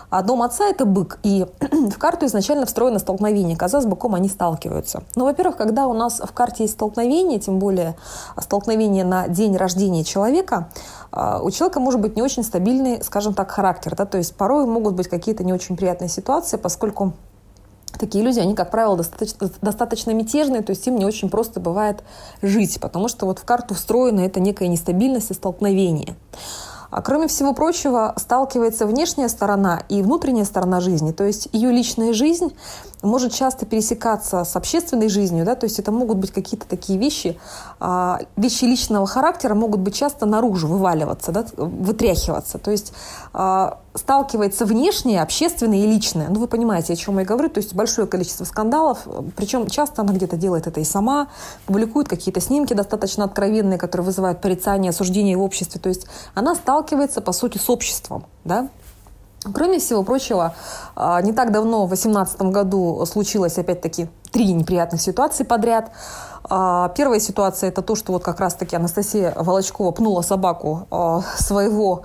а 0.10 0.24
дом 0.24 0.42
отца– 0.42 0.66
это 0.70 0.86
бык. 0.86 1.20
И 1.22 1.46
в 1.60 1.98
карту 2.00 2.26
изначально 2.26 2.66
встроено 2.66 2.98
столкновение. 2.98 3.56
Коза 3.56 3.82
с 3.82 3.86
быком, 3.86 4.16
они 4.16 4.30
сталкиваются. 4.30 5.04
Но, 5.14 5.26
во-первых, 5.26 5.58
когда 5.58 5.86
у 5.86 5.94
нас 5.94 6.20
в 6.20 6.32
карте 6.32 6.64
есть 6.64 6.74
столкновение, 6.74 7.40
тем 7.40 7.60
более 7.60 7.96
столкновение 8.40 9.04
на 9.04 9.28
день 9.28 9.56
рождения 9.58 10.04
человека, 10.04 10.70
у 11.12 11.50
человека 11.52 11.80
может 11.80 12.02
быть 12.02 12.16
не 12.16 12.22
очень 12.22 12.44
стабильный, 12.44 13.04
скажем 13.04 13.34
так, 13.34 13.52
характер. 13.52 13.96
Да? 13.96 14.06
То 14.06 14.18
есть 14.18 14.36
порой 14.36 14.66
могут 14.66 14.96
быть 14.96 15.08
какие-то 15.08 15.44
не 15.44 15.54
очень 15.54 15.78
приятные 15.78 16.10
ситуации, 16.10 16.58
поскольку 16.58 17.14
такие 17.98 18.24
люди, 18.24 18.40
они, 18.40 18.56
как 18.56 18.72
правило, 18.72 18.98
достаточно, 18.98 19.50
достаточно 19.62 20.12
мятежные, 20.12 20.62
то 20.62 20.72
есть 20.72 20.86
им 20.88 20.98
не 20.98 21.06
очень 21.06 21.30
просто 21.30 21.60
бывает 21.60 22.04
жить, 22.42 22.80
потому 22.80 23.08
что 23.08 23.26
вот 23.26 23.40
в 23.40 23.46
карту 23.46 23.74
встроена 23.74 24.22
эта 24.22 24.40
некая 24.40 24.68
нестабильность 24.68 25.32
и 25.32 25.34
столкновение. 25.34 26.16
А 26.96 27.02
кроме 27.02 27.28
всего 27.28 27.54
прочего, 27.54 28.14
сталкивается 28.16 28.86
внешняя 28.86 29.28
сторона 29.28 29.84
и 29.90 30.02
внутренняя 30.02 30.46
сторона 30.46 30.80
жизни. 30.80 31.12
То 31.12 31.26
есть 31.26 31.50
ее 31.52 31.70
личная 31.72 32.14
жизнь 32.14 32.56
может 33.02 33.34
часто 33.34 33.66
пересекаться 33.66 34.46
с 34.46 34.56
общественной 34.56 35.10
жизнью. 35.10 35.44
Да? 35.44 35.56
То 35.56 35.66
есть 35.66 35.78
это 35.78 35.92
могут 35.92 36.18
быть 36.20 36.32
какие-то 36.32 36.66
такие 36.68 36.98
вещи, 36.98 37.38
а, 37.82 38.20
вещи 38.38 38.64
личного 38.64 39.08
характера 39.08 39.56
могут 39.56 39.82
быть 39.82 39.94
часто 39.94 40.26
наружу 40.26 40.68
вываливаться, 40.68 41.34
да? 41.34 41.46
вытряхиваться. 41.58 42.60
То 42.60 42.72
есть 42.72 42.94
а, 43.34 43.80
сталкивается 43.96 44.66
внешнее, 44.66 45.22
общественное 45.22 45.80
и 45.80 45.88
личное. 45.88 46.28
Ну, 46.30 46.40
вы 46.40 46.48
понимаете, 46.48 46.94
о 46.94 46.96
чем 46.96 47.18
я 47.20 47.26
говорю. 47.26 47.50
То 47.50 47.60
есть 47.60 47.74
большое 47.74 48.08
количество 48.08 48.44
скандалов. 48.44 49.08
Причем 49.36 49.68
часто 49.68 50.02
она 50.02 50.14
где-то 50.14 50.36
делает 50.36 50.68
это 50.68 50.80
и 50.80 50.84
сама. 50.84 51.28
Публикует 51.66 52.08
какие-то 52.08 52.42
снимки 52.42 52.74
достаточно 52.74 53.24
откровенные, 53.24 53.80
которые 53.80 54.06
вызывают 54.06 54.42
порицание, 54.42 54.90
осуждение 54.90 55.38
в 55.38 55.42
обществе. 55.42 55.80
То 55.80 55.90
есть 55.90 56.08
она 56.34 56.56
сталкивается, 56.56 57.22
по 57.22 57.32
сути, 57.32 57.58
с 57.58 57.70
обществом. 57.70 58.26
Да? 58.44 58.70
Кроме 59.54 59.80
всего 59.80 60.04
прочего, 60.04 60.56
а, 60.96 61.22
не 61.22 61.32
так 61.32 61.52
давно, 61.52 61.86
в 61.86 61.90
2018 61.90 62.52
году, 62.52 63.06
случилось 63.06 63.58
опять-таки 63.58 64.10
три 64.32 64.52
неприятных 64.54 65.02
ситуации 65.02 65.44
подряд. 65.44 65.92
А, 66.44 66.90
первая 66.90 67.20
ситуация– 67.20 67.70
это 67.70 67.82
то, 67.82 67.96
что 67.96 68.12
вот 68.12 68.24
как 68.24 68.40
раз-таки 68.40 68.76
Анастасия 68.76 69.34
Волочкова 69.36 69.92
пнула 69.92 70.22
собаку 70.22 70.88
а, 70.90 71.22
своего 71.38 72.04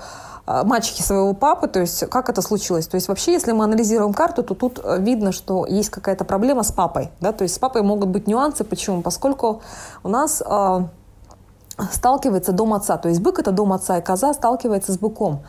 мачехи 0.65 1.03
своего 1.03 1.33
папы, 1.35 1.69
то 1.69 1.81
есть 1.81 2.09
как 2.09 2.29
это 2.29 2.43
случилось. 2.43 2.87
То 2.87 2.97
есть 2.97 3.09
вообще, 3.09 3.33
если 3.33 3.53
мы 3.53 3.65
анализируем 3.65 4.13
карту, 4.13 4.43
то 4.43 4.55
тут 4.55 4.81
видно, 4.99 5.33
что 5.33 5.67
есть 5.67 5.91
какая-то 5.91 6.25
проблема 6.25 6.63
с 6.63 6.73
папой. 6.73 7.11
Да? 7.21 7.33
То 7.33 7.43
есть 7.43 7.55
с 7.55 7.59
папой 7.59 7.83
могут 7.83 8.09
быть 8.09 8.27
нюансы. 8.27 8.65
Почему? 8.65 9.03
Поскольку 9.03 9.63
у 10.03 10.09
нас 10.09 10.43
э, 10.45 10.81
сталкивается 11.93 12.53
дом 12.53 12.75
отца. 12.75 12.97
То 12.97 13.09
есть 13.09 13.21
бык– 13.21 13.39
это 13.41 13.53
дом 13.53 13.73
отца, 13.73 13.99
и 13.99 14.03
коза 14.03 14.33
сталкивается 14.35 14.93
с 14.93 14.99
быком. 14.99 15.41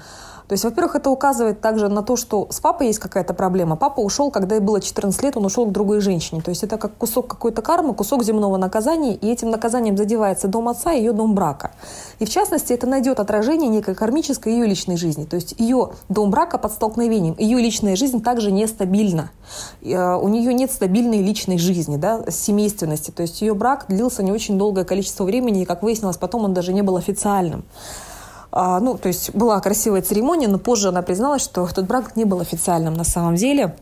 То 0.52 0.56
есть, 0.56 0.66
во-первых, 0.66 0.98
это 0.98 1.10
указывает 1.10 1.62
также 1.62 1.88
на 1.88 2.04
то, 2.04 2.18
что 2.18 2.48
с 2.50 2.60
папой 2.60 2.88
есть 2.88 3.00
какая-то 3.00 3.34
проблема. 3.34 3.78
Папа 3.78 4.02
ушел, 4.02 4.32
когда 4.32 4.56
ей 4.56 4.62
было 4.62 4.82
14 4.82 5.24
лет, 5.24 5.38
он 5.38 5.46
ушел 5.46 5.66
к 5.66 5.72
другой 5.72 6.02
женщине. 6.02 6.42
То 6.42 6.50
есть 6.50 6.62
это 6.62 6.78
как 6.78 6.94
кусок 6.98 7.28
какой-то 7.28 7.62
кармы, 7.62 7.94
кусок 7.94 8.22
земного 8.26 8.58
наказания, 8.58 9.16
и 9.16 9.32
этим 9.32 9.50
наказанием 9.50 9.96
задевается 9.96 10.50
дом 10.50 10.68
отца 10.68 10.92
и 10.92 10.98
ее 10.98 11.14
дом 11.14 11.36
брака. 11.36 11.72
И 12.20 12.26
в 12.26 12.30
частности, 12.30 12.74
это 12.74 12.86
найдет 12.86 13.22
отражение 13.22 13.70
некой 13.70 13.96
кармической 13.96 14.52
ее 14.52 14.66
личной 14.66 14.98
жизни. 14.98 15.24
То 15.24 15.38
есть 15.38 15.56
ее 15.58 15.92
дом 16.10 16.32
брака 16.32 16.58
под 16.58 16.74
столкновением, 16.74 17.36
ее 17.38 17.58
личная 17.58 17.96
жизнь 17.96 18.22
также 18.22 18.52
нестабильна. 18.52 19.32
Э, 19.82 20.16
у 20.18 20.28
нее 20.28 20.54
нет 20.54 20.70
стабильной 20.70 21.22
личной 21.22 21.60
жизни, 21.60 21.96
да, 21.96 22.30
семейственности. 22.30 23.12
То 23.12 23.22
есть 23.22 23.42
ее 23.42 23.54
брак 23.54 23.86
длился 23.88 24.22
не 24.22 24.34
очень 24.34 24.58
долгое 24.58 24.84
количество 24.84 25.24
времени, 25.24 25.62
и, 25.62 25.66
как 25.66 25.82
выяснилось, 25.82 26.18
потом 26.18 26.44
он 26.44 26.54
даже 26.54 26.74
не 26.74 26.82
был 26.82 26.98
официальным. 26.98 27.64
А, 28.52 28.80
ну, 28.80 28.98
то 28.98 29.08
есть 29.08 29.34
была 29.34 29.60
красивая 29.60 30.02
церемония, 30.02 30.48
но 30.48 30.60
позже 30.60 30.90
она 30.90 31.02
призналась, 31.02 31.42
что 31.42 31.66
этот 31.66 31.88
брак 31.88 32.16
не 32.16 32.26
был 32.26 32.42
официальным 32.42 32.94
на 32.94 33.04
самом 33.04 33.36
деле. 33.36 33.76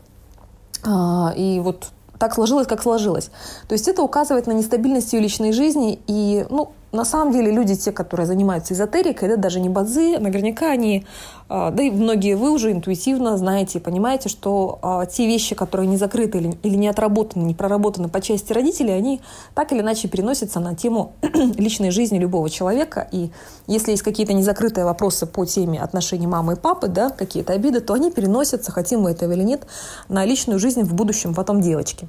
А, 0.84 1.32
и 1.36 1.58
вот 1.60 1.88
так 2.18 2.34
сложилось, 2.34 2.66
как 2.66 2.82
сложилось. 2.82 3.30
То 3.66 3.72
есть 3.72 3.88
это 3.88 4.02
указывает 4.02 4.46
на 4.46 4.52
нестабильность 4.52 5.12
ее 5.12 5.20
личной 5.20 5.52
жизни. 5.52 5.98
И, 6.06 6.46
ну, 6.50 6.72
на 6.92 7.04
самом 7.04 7.32
деле 7.32 7.52
люди, 7.52 7.76
те, 7.76 7.92
которые 7.92 8.26
занимаются 8.26 8.74
эзотерикой, 8.74 9.28
да, 9.28 9.36
даже 9.36 9.60
не 9.60 9.68
бадзи, 9.68 10.16
наверняка 10.18 10.70
они, 10.70 11.06
а, 11.48 11.70
да 11.70 11.82
и 11.82 11.90
многие 11.90 12.34
вы 12.34 12.50
уже 12.50 12.72
интуитивно 12.72 13.36
знаете 13.36 13.78
и 13.78 13.80
понимаете, 13.80 14.28
что 14.28 14.78
а, 14.82 15.06
те 15.06 15.26
вещи, 15.26 15.54
которые 15.54 15.86
не 15.86 15.96
закрыты 15.96 16.38
или, 16.38 16.58
или 16.62 16.74
не 16.74 16.88
отработаны, 16.88 17.44
не 17.44 17.54
проработаны 17.54 18.08
по 18.08 18.20
части 18.20 18.52
родителей, 18.52 18.92
они 18.92 19.20
так 19.54 19.72
или 19.72 19.80
иначе 19.80 20.08
переносятся 20.08 20.58
на 20.58 20.74
тему 20.74 21.12
личной 21.22 21.90
жизни 21.90 22.18
любого 22.18 22.50
человека. 22.50 23.08
И 23.12 23.30
если 23.66 23.92
есть 23.92 24.02
какие-то 24.02 24.32
незакрытые 24.32 24.84
вопросы 24.84 25.26
по 25.26 25.44
теме 25.44 25.80
отношений 25.80 26.26
мамы 26.26 26.54
и 26.54 26.56
папы, 26.56 26.88
да, 26.88 27.10
какие-то 27.10 27.52
обиды, 27.52 27.80
то 27.80 27.94
они 27.94 28.10
переносятся, 28.10 28.72
хотим 28.72 29.02
мы 29.02 29.12
этого 29.12 29.32
или 29.32 29.44
нет, 29.44 29.66
на 30.08 30.24
личную 30.24 30.58
жизнь 30.58 30.82
в 30.82 30.94
будущем 30.94 31.34
потом 31.34 31.60
девочки. 31.60 32.08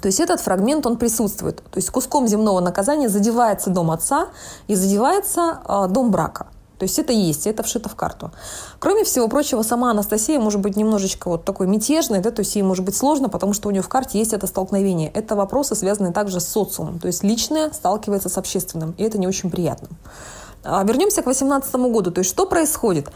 То 0.00 0.06
есть 0.06 0.20
этот 0.20 0.40
фрагмент, 0.40 0.86
он 0.86 0.96
присутствует. 0.96 1.56
То 1.56 1.78
есть 1.78 1.90
куском 1.90 2.26
земного 2.28 2.60
наказания 2.60 3.08
задевается 3.08 3.70
дом 3.70 3.90
отца 3.90 4.28
и 4.68 4.74
задевается 4.74 5.60
э, 5.66 5.86
дом 5.88 6.10
брака. 6.10 6.46
То 6.80 6.84
есть 6.84 6.98
это 6.98 7.12
есть, 7.12 7.46
это 7.46 7.62
вшито 7.62 7.90
в 7.90 7.94
карту. 7.94 8.30
Кроме 8.78 9.04
всего 9.04 9.28
прочего, 9.28 9.60
сама 9.60 9.90
Анастасия 9.90 10.40
может 10.40 10.60
быть 10.60 10.76
немножечко 10.76 11.28
вот 11.28 11.44
такой 11.44 11.66
мятежной, 11.66 12.20
да, 12.20 12.30
то 12.30 12.40
есть 12.40 12.56
ей 12.56 12.62
может 12.62 12.86
быть 12.86 12.96
сложно, 12.96 13.28
потому 13.28 13.52
что 13.52 13.68
у 13.68 13.70
нее 13.70 13.82
в 13.82 13.88
карте 13.90 14.18
есть 14.18 14.32
это 14.32 14.46
столкновение. 14.46 15.10
Это 15.12 15.36
вопросы, 15.36 15.74
связанные 15.74 16.14
также 16.14 16.40
с 16.40 16.48
социумом. 16.48 16.98
То 16.98 17.06
есть 17.06 17.22
личное 17.22 17.70
сталкивается 17.70 18.30
с 18.30 18.38
общественным, 18.38 18.94
и 18.96 19.02
это 19.02 19.18
не 19.18 19.26
очень 19.26 19.50
приятно. 19.50 19.88
А 20.64 20.82
вернемся 20.82 21.20
к 21.20 21.24
2018 21.24 21.74
году. 21.92 22.10
То 22.12 22.20
есть 22.20 22.30
что 22.30 22.46
происходит? 22.46 23.10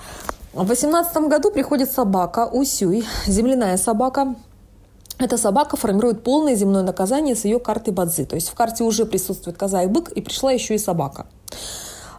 В 0.53 0.67
2018 0.67 1.17
году 1.29 1.51
приходит 1.51 1.91
собака 1.91 2.47
Усюй, 2.53 3.07
земляная 3.27 3.79
собака, 3.79 4.35
эта 5.19 5.37
собака 5.37 5.77
формирует 5.77 6.23
полное 6.23 6.55
земное 6.55 6.83
наказание 6.83 7.37
с 7.37 7.45
ее 7.45 7.61
карты 7.61 7.93
Бадзи. 7.93 8.25
То 8.25 8.35
есть 8.35 8.49
в 8.49 8.55
карте 8.55 8.85
уже 8.85 9.07
присутствует 9.07 9.57
коза 9.57 9.83
и 9.83 9.87
бык, 9.87 10.11
и 10.11 10.21
пришла 10.21 10.53
еще 10.53 10.75
и 10.75 10.79
собака. 10.79 11.27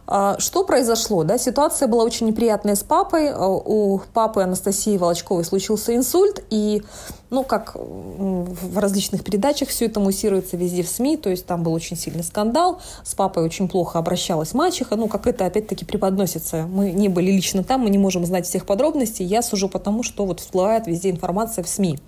А, 0.08 0.38
что 0.38 0.64
произошло? 0.64 1.24
Да? 1.24 1.36
Ситуация 1.36 1.88
была 1.88 2.04
очень 2.04 2.26
неприятная 2.26 2.76
с 2.76 2.82
папой. 2.84 3.28
А, 3.28 3.48
у 3.48 4.00
папы 4.14 4.42
Анастасии 4.42 4.96
Волочковой 4.96 5.44
случился 5.44 5.96
инсульт, 5.96 6.44
и, 6.48 6.84
ну, 7.30 7.42
как 7.42 7.72
в 7.74 8.78
различных 8.78 9.24
передачах 9.24 9.68
все 9.68 9.86
это 9.86 9.98
муссируется 9.98 10.56
везде 10.56 10.84
в 10.84 10.88
СМИ, 10.88 11.16
то 11.16 11.28
есть 11.28 11.44
там 11.44 11.64
был 11.64 11.72
очень 11.72 11.96
сильный 11.96 12.22
скандал, 12.22 12.80
с 13.02 13.14
папой 13.14 13.44
очень 13.44 13.68
плохо 13.68 13.98
обращалась 13.98 14.54
мачеха, 14.54 14.94
ну, 14.94 15.08
как 15.08 15.26
это 15.26 15.44
опять-таки 15.44 15.84
преподносится. 15.84 16.66
Мы 16.68 16.92
не 16.92 17.08
были 17.08 17.32
лично 17.32 17.64
там, 17.64 17.80
мы 17.80 17.90
не 17.90 17.98
можем 17.98 18.24
знать 18.24 18.46
всех 18.46 18.64
подробностей, 18.64 19.24
я 19.24 19.42
сужу 19.42 19.68
потому, 19.68 20.04
что 20.04 20.24
вот 20.24 20.38
всплывает 20.38 20.86
везде 20.86 21.10
информация 21.10 21.64
в 21.64 21.68
СМИ. 21.68 21.98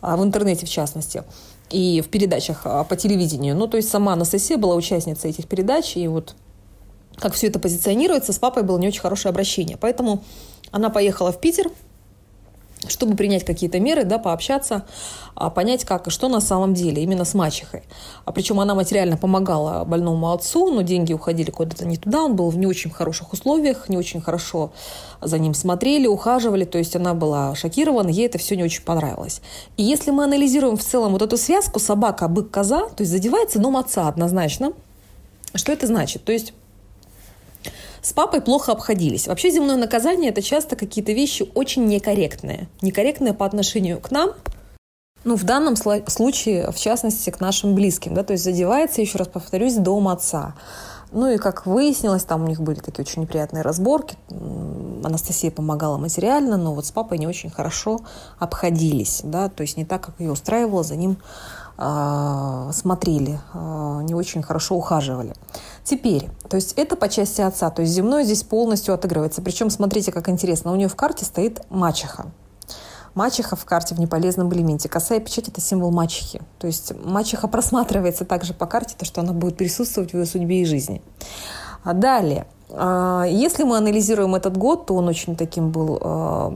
А, 0.00 0.16
в 0.16 0.22
интернете 0.22 0.66
в 0.66 0.70
частности, 0.70 1.24
и 1.70 2.00
в 2.00 2.08
передачах 2.08 2.62
а, 2.64 2.84
по 2.84 2.96
телевидению. 2.96 3.56
Ну, 3.56 3.66
то 3.66 3.76
есть 3.76 3.88
сама 3.88 4.12
Анастасия 4.12 4.56
была 4.56 4.74
участницей 4.74 5.30
этих 5.30 5.46
передач, 5.46 5.96
и 5.96 6.06
вот 6.08 6.34
как 7.16 7.34
все 7.34 7.48
это 7.48 7.58
позиционируется, 7.58 8.32
с 8.32 8.38
папой 8.38 8.62
было 8.62 8.78
не 8.78 8.88
очень 8.88 9.00
хорошее 9.00 9.30
обращение. 9.30 9.76
Поэтому 9.76 10.22
она 10.70 10.88
поехала 10.88 11.32
в 11.32 11.40
Питер, 11.40 11.70
чтобы 12.86 13.16
принять 13.16 13.44
какие-то 13.44 13.80
меры, 13.80 14.04
да, 14.04 14.18
пообщаться, 14.18 14.84
а, 15.34 15.50
понять, 15.50 15.84
как 15.84 16.06
и 16.06 16.10
что 16.10 16.28
на 16.28 16.40
самом 16.40 16.74
деле, 16.74 17.02
именно 17.02 17.24
с 17.24 17.34
мачехой. 17.34 17.82
А 18.24 18.32
причем 18.32 18.60
она 18.60 18.74
материально 18.74 19.16
помогала 19.16 19.84
больному 19.84 20.32
отцу, 20.32 20.70
но 20.72 20.82
деньги 20.82 21.12
уходили 21.12 21.50
куда-то 21.50 21.86
не 21.86 21.96
туда, 21.96 22.22
он 22.22 22.36
был 22.36 22.50
в 22.50 22.58
не 22.58 22.66
очень 22.66 22.90
хороших 22.90 23.32
условиях, 23.32 23.88
не 23.88 23.96
очень 23.96 24.20
хорошо 24.20 24.72
за 25.20 25.38
ним 25.38 25.54
смотрели, 25.54 26.06
ухаживали, 26.06 26.64
то 26.64 26.78
есть 26.78 26.94
она 26.94 27.14
была 27.14 27.54
шокирована, 27.54 28.08
ей 28.08 28.26
это 28.26 28.38
все 28.38 28.56
не 28.56 28.62
очень 28.62 28.82
понравилось. 28.82 29.40
И 29.76 29.82
если 29.82 30.10
мы 30.10 30.24
анализируем 30.24 30.76
в 30.76 30.84
целом 30.84 31.12
вот 31.12 31.22
эту 31.22 31.36
связку 31.36 31.80
собака, 31.80 32.28
бык, 32.28 32.50
коза, 32.50 32.88
то 32.88 33.02
есть 33.02 33.10
задевается 33.10 33.58
дом 33.58 33.76
отца 33.76 34.08
однозначно. 34.08 34.72
Что 35.54 35.72
это 35.72 35.86
значит? 35.86 36.24
То 36.24 36.32
есть 36.32 36.52
с 38.08 38.12
папой 38.14 38.40
плохо 38.40 38.72
обходились. 38.72 39.28
Вообще 39.28 39.50
земное 39.50 39.76
наказание– 39.76 40.30
это 40.32 40.40
часто 40.40 40.76
какие-то 40.76 41.12
вещи 41.12 41.46
очень 41.54 41.84
некорректные. 41.84 42.68
Некорректные 42.80 43.34
по 43.34 43.44
отношению 43.44 44.00
к 44.00 44.10
нам, 44.10 44.32
ну, 45.24 45.36
в 45.36 45.44
данном 45.44 45.76
случае, 45.76 46.70
в 46.70 46.76
частности, 46.76 47.28
к 47.28 47.38
нашим 47.40 47.74
близким. 47.74 48.14
Да? 48.14 48.24
То 48.24 48.32
есть 48.32 48.44
задевается, 48.44 49.02
еще 49.02 49.18
раз 49.18 49.28
повторюсь, 49.28 49.74
дом 49.74 50.08
отца. 50.08 50.54
Ну 51.12 51.28
и 51.28 51.36
как 51.36 51.66
выяснилось, 51.66 52.24
там 52.24 52.44
у 52.44 52.46
них 52.46 52.62
были 52.62 52.80
такие 52.80 53.02
очень 53.02 53.22
неприятные 53.22 53.62
разборки. 53.62 54.16
Анастасия 55.04 55.50
помогала 55.50 55.98
материально, 55.98 56.56
но 56.56 56.72
вот 56.72 56.86
с 56.86 56.90
папой 56.90 57.18
не 57.18 57.26
очень 57.26 57.50
хорошо 57.50 58.00
обходились, 58.38 59.20
да, 59.22 59.48
то 59.48 59.62
есть 59.62 59.76
не 59.76 59.84
так, 59.84 60.02
как 60.02 60.18
ее 60.18 60.32
устраивало, 60.32 60.82
за 60.82 60.96
ним 60.96 61.18
смотрели, 61.78 63.40
э, 63.54 64.00
не 64.02 64.14
очень 64.14 64.42
хорошо 64.42 64.74
ухаживали. 64.74 65.34
Теперь, 65.84 66.28
то 66.48 66.56
есть 66.56 66.72
это 66.72 66.96
по 66.96 67.08
части 67.08 67.40
отца, 67.40 67.70
то 67.70 67.82
есть 67.82 67.94
земной 67.94 68.24
здесь 68.24 68.42
полностью 68.42 68.94
отыгрывается. 68.94 69.42
Причем, 69.42 69.70
смотрите, 69.70 70.10
как 70.10 70.28
интересно, 70.28 70.72
у 70.72 70.76
нее 70.76 70.88
в 70.88 70.96
карте 70.96 71.24
стоит 71.24 71.62
мачеха. 71.70 72.26
Мачеха 73.14 73.56
в 73.56 73.64
карте 73.64 73.94
в 73.94 74.00
неполезном 74.00 74.52
элементе. 74.52 74.88
Косая 74.88 75.20
печать– 75.20 75.48
это 75.50 75.60
символ 75.60 75.90
мачехи. 75.92 76.42
То 76.58 76.66
есть 76.66 76.92
мачеха 77.04 77.46
просматривается 77.48 78.24
также 78.24 78.54
по 78.54 78.66
карте, 78.66 78.94
то, 78.98 79.04
что 79.04 79.20
она 79.20 79.32
будет 79.32 79.56
присутствовать 79.56 80.12
в 80.12 80.14
ее 80.14 80.26
судьбе 80.26 80.62
и 80.62 80.64
жизни. 80.64 81.00
А 81.84 81.94
далее– 81.94 82.46
а, 82.57 82.57
если 82.70 83.64
мы 83.64 83.78
анализируем 83.78 84.34
этот 84.34 84.56
год, 84.56 84.86
то 84.86 84.94
он 84.94 85.08
очень 85.08 85.36
таким 85.36 85.70
был 85.70 85.98
а, 86.02 86.52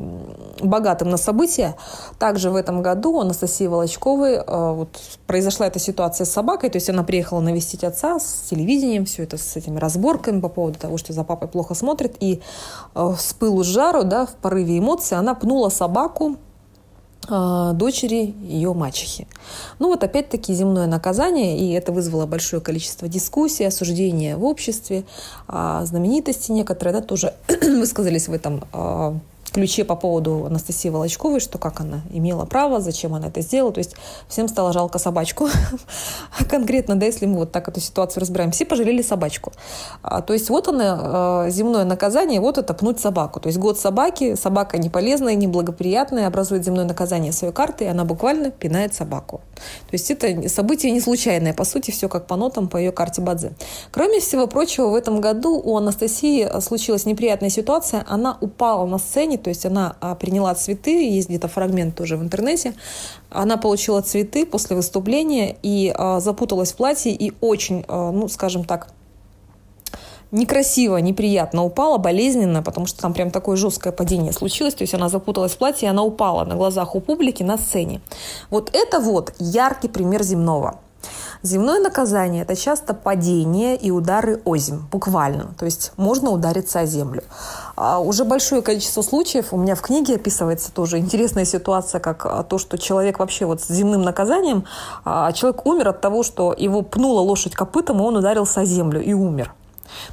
богатым 0.61 1.09
на 1.09 1.17
события. 1.17 1.75
Также 2.19 2.51
в 2.51 2.57
этом 2.57 2.83
году 2.83 3.13
у 3.13 3.21
Анастасии 3.21 3.67
Волочковой 3.67 4.39
а, 4.39 4.73
вот, 4.73 5.01
произошла 5.27 5.67
эта 5.67 5.79
ситуация 5.79 6.27
с 6.27 6.31
собакой, 6.31 6.69
то 6.69 6.77
есть 6.77 6.91
она 6.91 7.03
приехала 7.03 7.41
навестить 7.41 7.83
отца 7.83 8.19
с 8.21 8.49
телевидением, 8.51 9.07
все 9.07 9.23
это 9.23 9.39
с 9.39 9.57
этими 9.57 9.79
разборками 9.79 10.41
по 10.41 10.49
поводу 10.49 10.79
того, 10.79 10.99
что 10.99 11.15
за 11.15 11.25
папой 11.25 11.49
плохо 11.49 11.75
смотрит, 11.75 12.17
и 12.21 12.43
с 12.95 13.33
пылу 13.33 13.65
с 13.65 13.67
жару, 13.67 14.05
да, 14.05 14.27
в 14.27 14.35
порыве 14.35 14.79
эмоций 14.79 15.17
она 15.17 15.35
пнула 15.35 15.71
собаку 15.71 16.37
а, 16.37 16.52
дочери 17.29 18.35
ее 18.43 18.75
мачехи. 18.75 19.27
Ну 19.79 19.89
вот 19.89 20.03
опять-таки 20.03 20.53
земное 20.55 20.87
наказание, 20.87 21.59
и 21.59 21.73
это 21.73 21.93
вызвало 21.93 22.27
большое 22.27 22.61
количество 22.61 23.09
дискуссий, 23.09 23.65
осуждения 23.65 24.37
в 24.37 24.45
обществе. 24.45 25.05
А 25.47 25.85
знаменитости 25.85 26.51
некоторые 26.51 26.95
да, 26.95 27.01
тоже 27.01 27.35
высказались 27.63 28.29
в 28.29 28.33
этом 28.33 28.65
а, 28.73 29.17
ключе 29.53 29.85
по 29.85 29.95
поводу 29.95 30.47
Анастасии 30.47 30.89
Волочковой, 30.89 31.41
что 31.41 31.59
как 31.59 31.81
она 31.81 32.01
имела 32.11 32.45
право, 32.45 32.81
зачем 32.81 33.15
она 33.15 33.29
это 33.29 33.41
сделала. 33.43 33.73
То 33.73 33.79
есть 33.79 33.95
всем 34.29 34.49
стало 34.49 34.73
жалко 34.73 34.99
собачку. 34.99 35.49
Конкретно, 36.49 36.97
да, 36.97 37.07
если 37.07 37.27
мы 37.27 37.39
вот 37.39 37.53
так 37.53 37.69
эту 37.69 37.81
ситуацию 37.81 38.21
разбираем, 38.21 38.51
все 38.51 38.65
пожалели 38.65 39.03
собачку. 39.03 39.53
А, 40.03 40.23
то 40.23 40.33
есть 40.33 40.51
вот 40.51 40.69
она, 40.69 41.49
земное 41.51 41.85
наказание, 41.85 42.41
вот 42.41 42.59
это 42.59 42.75
пнуть 42.75 43.01
собаку. 43.01 43.41
То 43.41 43.49
есть 43.49 43.59
год 43.59 43.79
собаки, 43.79 44.35
собака 44.35 44.79
не 44.79 44.91
полезная, 44.91 45.35
неблагоприятная, 45.35 46.27
образует 46.27 46.65
земное 46.65 46.85
наказание 46.85 47.33
своей 47.33 47.53
карты, 47.53 47.85
и 47.85 47.89
она 47.89 48.05
буквально 48.05 48.51
пинает 48.51 48.95
собаку. 48.95 49.41
То 49.55 49.93
есть 49.93 50.11
это 50.11 50.49
событие 50.49 50.93
не 50.93 51.01
случайное, 51.01 51.53
по 51.53 51.65
сути, 51.65 51.91
все 51.91 52.09
как 52.09 52.27
по 52.27 52.37
нотам 52.37 52.69
по 52.69 52.77
ее 52.77 52.93
карте 52.93 53.23
Бадзе. 53.23 53.53
Кроме 53.91 54.21
всего 54.21 54.47
прочего, 54.47 54.89
в 54.89 54.95
этом 54.95 55.21
году 55.21 55.61
у 55.63 55.77
Анастасии 55.77 56.49
случилась 56.61 57.07
неприятная 57.07 57.51
ситуация. 57.51 58.05
Она 58.09 58.37
упала 58.41 58.87
на 58.87 58.99
сцене, 58.99 59.39
то 59.43 59.51
есть 59.51 59.67
она 59.67 59.97
а, 60.01 60.15
приняла 60.15 60.55
цветы, 60.55 61.09
есть 61.09 61.29
где-то 61.29 61.49
фрагмент 61.49 61.97
тоже 61.97 62.17
в 62.17 62.23
интернете. 62.23 62.75
Она 63.31 63.57
получила 63.57 64.01
цветы 64.01 64.47
после 64.47 64.77
выступления 64.77 65.57
и 65.63 65.93
а, 65.95 66.21
запуталась 66.21 66.73
в 66.73 66.77
платье 66.77 67.13
и 67.13 67.33
очень, 67.41 67.85
а, 67.89 68.11
ну, 68.11 68.29
скажем 68.29 68.65
так, 68.65 68.89
некрасиво, 70.33 70.97
неприятно 70.97 71.63
упала, 71.63 71.99
болезненно, 71.99 72.63
потому 72.63 72.87
что 72.87 73.01
там 73.01 73.13
прям 73.13 73.31
такое 73.31 73.57
жесткое 73.57 73.93
падение 73.93 74.33
случилось. 74.33 74.75
То 74.75 74.83
есть 74.83 74.95
она 74.95 75.09
запуталась 75.09 75.53
в 75.53 75.59
платье, 75.59 75.87
и 75.87 75.91
она 75.91 76.03
упала 76.03 76.45
на 76.45 76.57
глазах 76.57 76.95
у 76.97 77.01
публики 77.01 77.43
на 77.43 77.59
сцене. 77.59 78.01
Вот 78.51 78.71
это 78.73 78.99
вот 78.99 79.35
яркий 79.39 79.89
пример 79.89 80.23
земного. 80.23 80.81
Земное 81.45 81.81
наказание– 81.81 82.43
это 82.45 82.55
часто 82.55 82.95
падение 82.95 83.77
и 83.77 83.91
удары 83.91 84.41
озим, 84.45 84.87
буквально. 84.93 85.55
То 85.59 85.65
есть 85.65 85.93
можно 85.97 86.31
удариться 86.31 86.79
о 86.79 86.87
землю. 86.87 87.25
А 87.75 87.99
уже 87.99 88.25
большое 88.25 88.63
количество 88.63 89.03
случаев, 89.03 89.53
у 89.53 89.57
меня 89.57 89.75
в 89.75 89.81
книге 89.81 90.15
описывается 90.15 90.73
тоже 90.73 90.99
интересная 90.99 91.45
ситуация, 91.45 92.01
как 92.01 92.27
а, 92.27 92.45
то, 92.45 92.59
что 92.59 92.79
человек 92.79 93.19
вообще 93.19 93.45
вот 93.45 93.61
с 93.61 93.69
земным 93.69 94.03
наказанием, 94.03 94.65
а, 95.05 95.33
человек 95.33 95.67
умер 95.67 95.89
от 95.89 96.01
того, 96.01 96.23
что 96.23 96.55
его 96.57 96.83
пнула 96.83 97.21
лошадь 97.21 97.55
копытом, 97.55 97.99
и 97.99 98.03
он 98.03 98.17
ударился 98.17 98.61
о 98.61 98.65
землю 98.65 99.03
и 99.03 99.13
умер. 99.13 99.53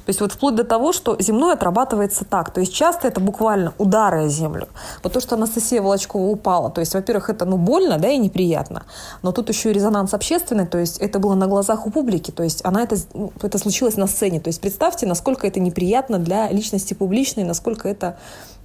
То 0.04 0.08
есть 0.08 0.20
вот 0.20 0.32
вплоть 0.32 0.54
до 0.54 0.64
того, 0.64 0.92
что 0.92 1.16
земное 1.18 1.54
отрабатывается 1.54 2.24
так. 2.24 2.50
То 2.50 2.60
есть 2.60 2.72
часто 2.72 3.08
это 3.08 3.20
буквально 3.20 3.72
удары 3.78 4.24
о 4.24 4.28
землю. 4.28 4.68
Вот 5.02 5.12
то, 5.12 5.20
что 5.20 5.36
Анастасия 5.36 5.82
Волочкова 5.82 6.26
упала, 6.26 6.70
то 6.70 6.80
есть, 6.80 6.94
во-первых, 6.94 7.30
это 7.30 7.44
ну 7.44 7.56
больно, 7.56 7.98
да, 7.98 8.08
и 8.08 8.18
неприятно. 8.18 8.84
Но 9.22 9.32
тут 9.32 9.48
еще 9.48 9.70
и 9.70 9.72
резонанс 9.72 10.14
общественный, 10.14 10.66
то 10.66 10.78
есть 10.78 10.98
это 10.98 11.18
было 11.18 11.34
на 11.34 11.46
глазах 11.46 11.86
у 11.86 11.90
публики, 11.90 12.30
то 12.30 12.42
есть 12.42 12.64
она 12.64 12.82
это, 12.82 12.96
ну, 13.14 13.32
это 13.42 13.58
случилось 13.58 13.96
на 13.96 14.06
сцене. 14.06 14.40
То 14.40 14.48
есть 14.48 14.60
представьте, 14.60 15.06
насколько 15.06 15.46
это 15.46 15.60
неприятно 15.60 16.18
для 16.18 16.48
личности 16.48 16.94
публичной, 16.94 17.44
насколько 17.44 17.88
это, 17.88 18.18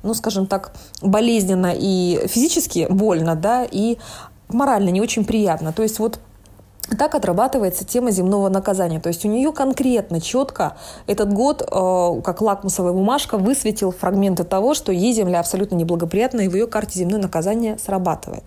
ну, 0.04 0.14
скажем 0.14 0.48
так, 0.48 0.72
болезненно 1.02 1.74
и 1.76 2.28
физически 2.28 2.88
больно, 2.90 3.36
да, 3.36 3.64
и 3.64 3.98
морально 4.50 4.90
не 4.90 5.02
очень 5.02 5.26
приятно. 5.26 5.74
То 5.74 5.84
есть 5.84 6.00
вот 6.00 6.20
так 6.98 7.16
отрабатывается 7.16 7.84
тема 7.84 8.12
земного 8.12 8.50
наказания. 8.50 9.00
То 9.00 9.10
есть 9.10 9.26
у 9.26 9.28
нее 9.28 9.52
конкретно, 9.52 10.22
четко 10.22 10.78
этот 11.08 11.34
год, 11.34 11.62
э, 11.62 12.22
как 12.24 12.42
лакмусовая 12.42 12.94
бумажка, 12.94 13.38
высветил 13.38 13.92
фрагменты 13.92 14.44
того, 14.44 14.74
что 14.74 14.92
ей 14.92 15.14
земля 15.14 15.40
абсолютно 15.40 15.76
неблагоприятна, 15.76 16.42
и 16.42 16.48
в 16.48 16.56
ее 16.56 16.68
карте 16.68 17.00
земное 17.00 17.20
наказание 17.20 17.78
срабатывает. 17.80 18.44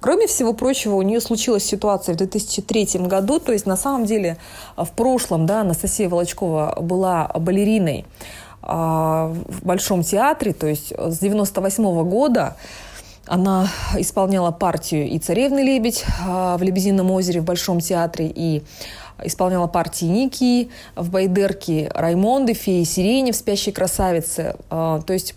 Кроме 0.00 0.26
всего 0.26 0.52
прочего, 0.52 0.96
у 0.96 1.02
нее 1.02 1.20
случилась 1.20 1.64
ситуация 1.64 2.14
в 2.14 2.18
2003 2.18 3.06
году, 3.06 3.38
то 3.38 3.52
есть 3.52 3.66
на 3.66 3.76
самом 3.76 4.06
деле 4.06 4.38
в 4.76 4.90
прошлом 4.90 5.46
да, 5.46 5.60
Анастасия 5.60 6.08
Волочкова 6.08 6.78
была 6.80 7.30
балериной 7.34 8.06
э, 8.62 8.66
в 8.66 9.62
Большом 9.62 10.02
театре, 10.02 10.52
то 10.52 10.66
есть 10.66 10.92
с 10.96 11.18
98 11.18 12.08
года 12.08 12.56
она 13.26 13.68
исполняла 13.96 14.50
партию 14.50 15.08
и 15.08 15.18
«Царевны 15.18 15.60
лебедь» 15.60 16.04
а, 16.26 16.56
в 16.56 16.62
«Лебедином 16.62 17.10
озере» 17.10 17.40
в 17.40 17.44
Большом 17.44 17.80
театре, 17.80 18.32
и 18.34 18.62
исполняла 19.22 19.66
партии 19.66 20.06
Ники 20.06 20.70
в 20.96 21.10
«Байдерке», 21.10 21.90
Раймонды, 21.94 22.54
«Феи 22.54 22.84
сирени» 22.84 23.32
в 23.32 23.36
«Спящей 23.36 23.72
красавице». 23.72 24.56
А, 24.70 25.00
то 25.00 25.12
есть 25.12 25.34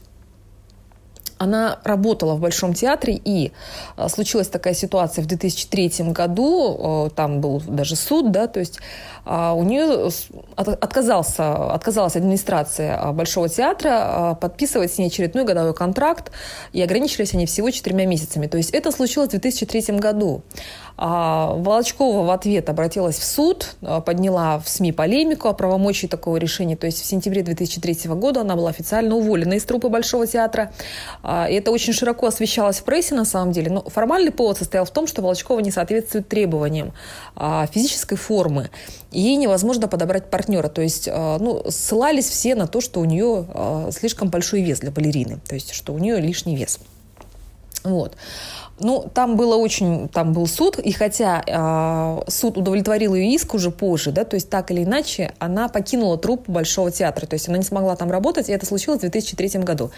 она 1.38 1.80
работала 1.84 2.36
в 2.36 2.39
Большом 2.39 2.73
театре, 2.73 3.19
и 3.23 3.52
а, 3.95 4.10
случилась 4.10 4.47
такая 4.47 4.73
ситуация 4.73 5.23
в 5.23 5.28
2003 5.28 6.12
году, 6.12 7.12
там 7.15 7.41
был 7.41 7.62
даже 7.65 7.95
суд, 7.95 8.32
да, 8.32 8.47
то 8.47 8.60
есть 8.60 8.80
у 9.26 9.63
нее 9.63 10.10
отказался, 10.56 11.73
отказалась 11.73 12.15
администрация 12.15 13.12
Большого 13.12 13.50
театра 13.50 14.38
подписывать 14.39 14.93
с 14.93 14.97
ней 14.97 15.08
очередной 15.08 15.43
годовой 15.43 15.73
контракт, 15.73 16.32
и 16.71 16.82
ограничились 16.82 17.34
они 17.34 17.45
всего 17.45 17.69
четырьмя 17.71 18.06
месяцами. 18.06 18.47
То 18.47 18.58
есть 18.58 18.71
это 18.71 18.91
случилось 18.91 19.30
в 19.30 19.32
2003 19.32 19.97
году. 19.97 20.43
А 21.00 21.54
Волочкова 21.54 22.26
в 22.26 22.32
ответ 22.32 22.69
обратилась 22.69 23.19
в 23.19 23.23
суд, 23.23 23.76
а, 23.82 24.02
подняла 24.02 24.60
в 24.60 24.67
СМИ 24.67 24.93
полемику 24.93 25.47
о 25.47 25.54
правомочии 25.54 26.08
такого 26.08 26.38
решения. 26.38 26.76
То 26.76 26.88
есть 26.88 27.02
в 27.02 27.06
сентябре 27.06 27.43
2003 27.43 28.15
года 28.15 28.41
она 28.41 28.56
была 28.56 28.71
официально 28.71 29.15
уволена 29.15 29.54
из 29.54 29.63
труппы 29.63 29.89
Большого 29.89 30.26
театра. 30.26 30.71
А, 31.29 31.49
и 31.49 31.55
это 31.55 31.71
очень 31.71 31.91
широко 31.91 32.27
освещалось 32.27 32.77
в 32.77 32.83
прессе 32.83 33.13
на 33.13 33.25
самом 33.25 33.51
деле. 33.51 33.69
Но 33.69 33.81
формальный 33.81 34.31
повод 34.31 34.57
состоял 34.57 34.85
в 34.85 34.91
том, 34.91 35.07
что 35.07 35.21
Волочкова 35.21 35.59
не 35.59 35.71
соответствует 35.71 36.29
требованиям 36.29 36.93
физической 37.71 38.15
формы. 38.15 38.69
И 39.11 39.19
ей 39.19 39.35
невозможно 39.35 39.89
подобрать 39.89 40.29
партнера. 40.29 40.69
То 40.69 40.81
есть 40.81 41.07
ну, 41.07 41.63
ссылались 41.69 42.29
все 42.29 42.55
на 42.55 42.65
то, 42.65 42.79
что 42.79 43.01
у 43.01 43.05
нее 43.05 43.45
слишком 43.91 44.29
большой 44.29 44.61
вес 44.61 44.79
для 44.79 44.91
балерины. 44.91 45.39
То 45.47 45.55
есть 45.55 45.73
что 45.73 45.93
у 45.93 45.97
нее 45.97 46.19
лишний 46.21 46.55
вес. 46.55 46.79
Вот. 47.83 48.15
Ну, 48.79 49.09
там 49.11 49.37
было 49.37 49.55
очень, 49.55 50.07
там 50.07 50.33
был 50.33 50.45
суд, 50.45 50.77
и 50.77 50.91
хотя 50.91 51.41
э, 51.45 52.29
суд 52.29 52.57
удовлетворил 52.57 53.15
ее 53.15 53.33
иск 53.33 53.55
уже 53.55 53.71
позже, 53.71 54.11
да, 54.11 54.23
то 54.23 54.35
есть 54.35 54.49
так 54.51 54.69
или 54.69 54.83
иначе 54.83 55.33
она 55.39 55.67
покинула 55.67 56.17
труп 56.17 56.43
Большого 56.47 56.91
театра, 56.91 57.25
то 57.25 57.33
есть 57.33 57.47
она 57.47 57.57
не 57.57 57.63
смогла 57.63 57.95
там 57.95 58.11
работать, 58.11 58.49
и 58.49 58.51
это 58.51 58.67
случилось 58.67 58.99
в 58.99 59.01
2003 59.01 59.61
году. 59.61 59.89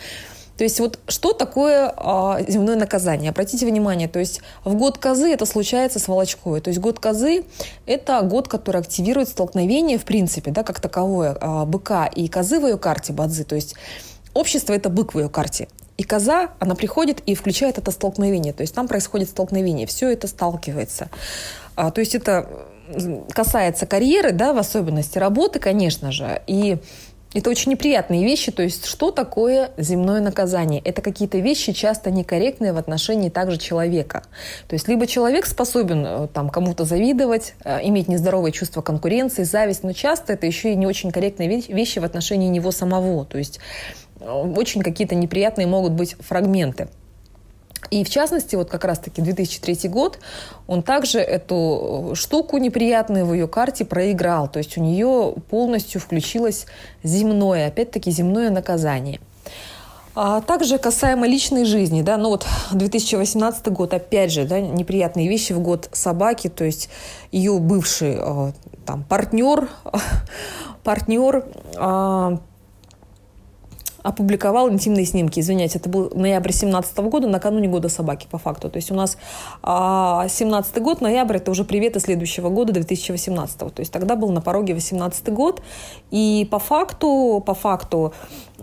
То 0.59 0.65
есть 0.65 0.81
вот 0.81 0.99
что 1.07 1.31
такое 1.31 1.87
э, 1.95 2.51
земное 2.51 2.75
наказание? 2.75 3.29
Обратите 3.29 3.65
внимание, 3.65 4.09
то 4.09 4.19
есть 4.19 4.41
в 4.65 4.75
год 4.75 4.97
козы 4.97 5.31
это 5.31 5.45
случается 5.45 5.99
с 5.99 6.09
Волочковой. 6.09 6.59
То 6.59 6.67
есть 6.69 6.81
год 6.81 6.99
козы– 6.99 7.45
это 7.85 8.21
год, 8.23 8.49
который 8.49 8.81
активирует 8.81 9.29
столкновение, 9.29 9.97
в 9.97 10.03
принципе, 10.03 10.51
да, 10.51 10.63
как 10.63 10.81
таковое, 10.81 11.37
э, 11.39 11.63
быка 11.63 12.07
и 12.07 12.27
козы 12.27 12.59
в 12.59 12.67
ее 12.67 12.77
карте 12.77 13.13
Бадзы. 13.13 13.45
То 13.45 13.55
есть 13.55 13.75
общество– 14.33 14.73
это 14.75 14.89
бык 14.89 15.13
в 15.13 15.19
ее 15.19 15.29
карте. 15.29 15.69
И 15.95 16.03
коза, 16.03 16.49
она 16.59 16.75
приходит 16.75 17.21
и 17.25 17.35
включает 17.35 17.77
это 17.77 17.91
столкновение. 17.91 18.51
То 18.51 18.59
есть 18.59 18.75
там 18.75 18.89
происходит 18.89 19.29
столкновение, 19.29 19.87
все 19.87 20.09
это 20.09 20.27
сталкивается. 20.27 21.09
А, 21.77 21.89
то 21.89 22.01
есть 22.01 22.15
это 22.15 22.49
касается 23.33 23.85
карьеры, 23.85 24.31
да, 24.31 24.53
в 24.53 24.57
особенности 24.57 25.17
работы, 25.17 25.59
конечно 25.59 26.11
же. 26.11 26.41
И 26.47 26.79
это 27.33 27.49
очень 27.49 27.71
неприятные 27.71 28.25
вещи. 28.25 28.51
То 28.51 28.63
есть 28.63 28.85
что 28.85 29.11
такое 29.11 29.71
земное 29.77 30.19
наказание? 30.19 30.81
Это 30.83 31.01
какие-то 31.01 31.37
вещи 31.37 31.73
часто 31.73 32.09
некорректные 32.09 32.73
в 32.73 32.77
отношении 32.77 33.29
также 33.29 33.57
человека. 33.57 34.23
То 34.67 34.73
есть 34.73 34.87
либо 34.87 35.05
человек 35.05 35.45
способен 35.45 36.05
э, 36.05 36.27
там, 36.33 36.49
кому-то 36.49 36.85
завидовать, 36.85 37.53
э, 37.63 37.79
иметь 37.83 38.07
нездоровое 38.07 38.51
чувство 38.51 38.81
конкуренции, 38.81 39.43
зависть, 39.43 39.83
но 39.83 39.93
часто 39.93 40.33
это 40.33 40.47
еще 40.47 40.71
и 40.73 40.75
не 40.75 40.87
очень 40.87 41.11
корректные 41.11 41.47
вещи 41.49 41.99
в 41.99 42.03
отношении 42.03 42.49
него 42.49 42.71
самого. 42.71 43.25
То 43.25 43.37
есть 43.37 43.59
очень 44.19 44.81
какие-то 44.81 45.15
неприятные 45.15 45.67
могут 45.67 45.93
быть 45.93 46.15
фрагменты. 46.19 46.89
И 47.91 48.03
в 48.03 48.09
частности, 48.09 48.55
вот 48.55 48.69
как 48.69 48.85
раз-таки 48.85 49.21
2003 49.21 49.89
год, 49.89 50.19
он 50.67 50.83
также 50.83 51.19
эту 51.19 52.11
штуку 52.13 52.57
неприятную 52.57 53.25
в 53.25 53.33
ее 53.33 53.47
карте 53.47 53.85
проиграл. 53.85 54.47
То 54.47 54.59
есть 54.59 54.77
у 54.77 54.81
нее 54.81 55.33
полностью 55.49 55.99
включилось 55.99 56.65
земное, 57.03 57.67
опять-таки 57.67 58.11
земное 58.11 58.49
наказание. 58.51 59.19
А 60.15 60.41
также 60.41 60.77
касаемо 60.77 61.27
личной 61.27 61.65
жизни, 61.65 62.01
да, 62.01 62.17
ну 62.17 62.29
вот 62.29 62.45
2018 62.71 63.67
год, 63.67 63.93
опять 63.93 64.31
же, 64.31 64.43
да, 64.43 64.59
неприятные 64.59 65.29
вещи 65.29 65.53
в 65.53 65.59
год 65.59 65.87
собаки, 65.93 66.49
то 66.49 66.65
есть 66.65 66.89
ее 67.31 67.57
бывший 67.59 68.17
э, 68.19 68.51
там 68.85 69.03
партнер, 69.03 69.69
партнер 70.83 71.45
а, 71.77 72.39
опубликовал 74.03 74.69
интимные 74.69 75.05
снимки. 75.05 75.39
Извиняюсь, 75.39 75.75
это 75.75 75.89
был 75.89 76.11
ноябрь 76.13 76.49
2017 76.49 76.97
года, 76.99 77.27
накануне 77.27 77.67
года 77.67 77.89
собаки, 77.89 78.27
по 78.29 78.37
факту. 78.37 78.69
То 78.69 78.77
есть 78.77 78.91
у 78.91 78.95
нас 78.95 79.17
а, 79.61 80.27
17 80.27 80.81
год, 80.81 81.01
ноябрь, 81.01 81.37
это 81.37 81.51
уже 81.51 81.63
приветы 81.63 81.99
следующего 81.99 82.49
года, 82.49 82.73
2018. 82.73 83.57
То 83.57 83.71
есть 83.77 83.91
тогда 83.91 84.15
был 84.15 84.29
на 84.31 84.41
пороге 84.41 84.73
18 84.73 85.33
год. 85.33 85.61
И 86.11 86.47
по 86.49 86.59
факту, 86.59 87.43
по 87.45 87.53
факту 87.53 88.13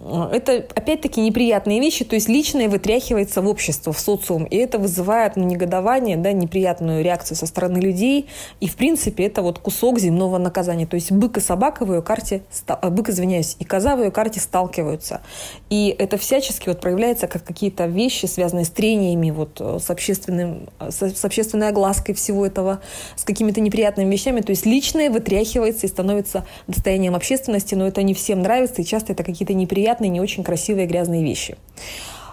это 0.09 0.67
опять-таки 0.75 1.21
неприятные 1.21 1.81
вещи, 1.81 2.05
то 2.05 2.15
есть 2.15 2.29
личное 2.29 2.69
вытряхивается 2.69 3.43
в 3.43 3.49
общество, 3.49 3.93
в 3.93 3.99
социум, 3.99 4.45
и 4.45 4.57
это 4.57 4.79
вызывает 4.79 5.37
ну, 5.37 5.45
негодование, 5.45 6.17
да, 6.17 6.33
неприятную 6.33 7.03
реакцию 7.03 7.37
со 7.37 7.47
стороны 7.47 7.79
людей, 7.79 8.29
и 8.61 8.69
в 8.69 8.77
принципе 8.77 9.25
это 9.25 9.43
вот 9.43 9.59
кусок 9.59 9.99
земного 9.99 10.39
наказания, 10.39 10.87
то 10.87 10.95
есть 10.95 11.11
бык 11.11 11.39
и 11.39 11.41
собака 11.41 11.85
в 11.85 11.93
ее 11.93 12.03
карте, 12.03 12.43
э, 12.69 12.91
бык, 12.91 13.09
извиняюсь, 13.09 13.57
и 13.59 13.65
коза 13.65 13.97
в 13.97 14.03
ее 14.03 14.11
карте 14.11 14.39
сталкиваются, 14.39 15.23
и 15.71 15.95
это 15.99 16.19
всячески 16.19 16.69
вот 16.69 16.81
проявляется 16.81 17.27
как 17.27 17.45
какие-то 17.45 17.87
вещи, 17.87 18.27
связанные 18.27 18.65
с 18.65 18.71
трениями, 18.71 19.31
вот 19.31 19.61
э, 19.61 19.79
с, 19.81 19.91
общественным, 19.91 20.69
с 20.89 21.25
общественной 21.25 21.69
оглаской 21.69 22.15
всего 22.15 22.47
этого, 22.47 22.81
с 23.17 23.25
какими-то 23.25 23.61
неприятными 23.61 24.13
вещами, 24.13 24.41
то 24.41 24.51
есть 24.51 24.67
личное 24.67 25.11
вытряхивается 25.11 25.87
и 25.87 25.89
становится 25.89 26.47
достоянием 26.67 27.15
общественности, 27.15 27.75
но 27.75 27.87
это 27.87 28.03
не 28.03 28.15
всем 28.15 28.43
нравится, 28.43 28.83
и 28.83 28.85
часто 28.85 29.13
это 29.13 29.25
какие-то 29.25 29.55
неприятные, 29.55 29.96
не 30.05 30.21
очень 30.21 30.45
красивые, 30.45 30.87
грязные 30.87 31.23
вещи. 31.23 31.57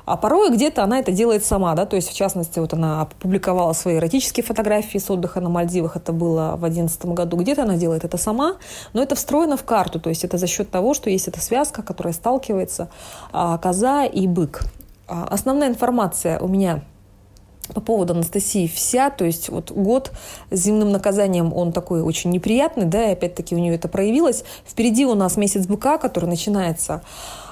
А 0.05 0.17
порой 0.17 0.51
где-то 0.51 0.83
она 0.83 0.99
это 0.99 1.11
делает 1.11 1.45
сама, 1.45 1.73
да, 1.75 1.85
то 1.85 1.95
есть, 1.95 2.09
в 2.09 2.15
частности, 2.15 2.59
вот 2.59 2.73
она 2.73 3.01
опубликовала 3.01 3.71
свои 3.71 3.97
эротические 3.97 4.43
фотографии 4.43 4.97
с 4.97 5.09
отдыха 5.09 5.39
на 5.39 5.49
Мальдивах, 5.49 5.95
это 5.95 6.11
было 6.11 6.55
в 6.57 6.59
2011 6.59 7.05
году, 7.05 7.37
где-то 7.37 7.63
она 7.63 7.77
делает 7.77 8.03
это 8.03 8.17
сама, 8.17 8.57
но 8.91 9.01
это 9.01 9.15
встроено 9.15 9.55
в 9.55 9.63
карту, 9.63 10.01
то 10.01 10.09
есть 10.09 10.25
это 10.25 10.37
за 10.37 10.47
счет 10.47 10.69
того, 10.69 10.93
что 10.93 11.09
есть 11.09 11.29
эта 11.29 11.39
связка, 11.39 11.83
которая 11.83 12.13
сталкивается 12.13 12.89
а, 13.31 13.57
коза 13.57 14.03
и 14.03 14.27
бык. 14.27 14.63
А, 15.07 15.25
основная 15.29 15.69
информация 15.69 16.37
у 16.39 16.49
меня 16.49 16.83
по 17.73 17.79
поводу 17.79 18.13
Анастасии 18.13 18.67
вся, 18.67 19.09
то 19.09 19.23
есть 19.23 19.47
вот 19.49 19.71
год 19.71 20.11
с 20.51 20.59
земным 20.59 20.91
наказанием, 20.91 21.53
он 21.53 21.71
такой 21.71 22.01
очень 22.01 22.29
неприятный, 22.29 22.85
да, 22.85 23.09
и 23.09 23.13
опять-таки 23.13 23.55
у 23.55 23.59
нее 23.59 23.75
это 23.75 23.87
проявилось. 23.87 24.43
Впереди 24.67 25.05
у 25.05 25.15
нас 25.15 25.37
месяц 25.37 25.65
быка, 25.65 25.97
который 25.97 26.25
начинается 26.25 27.03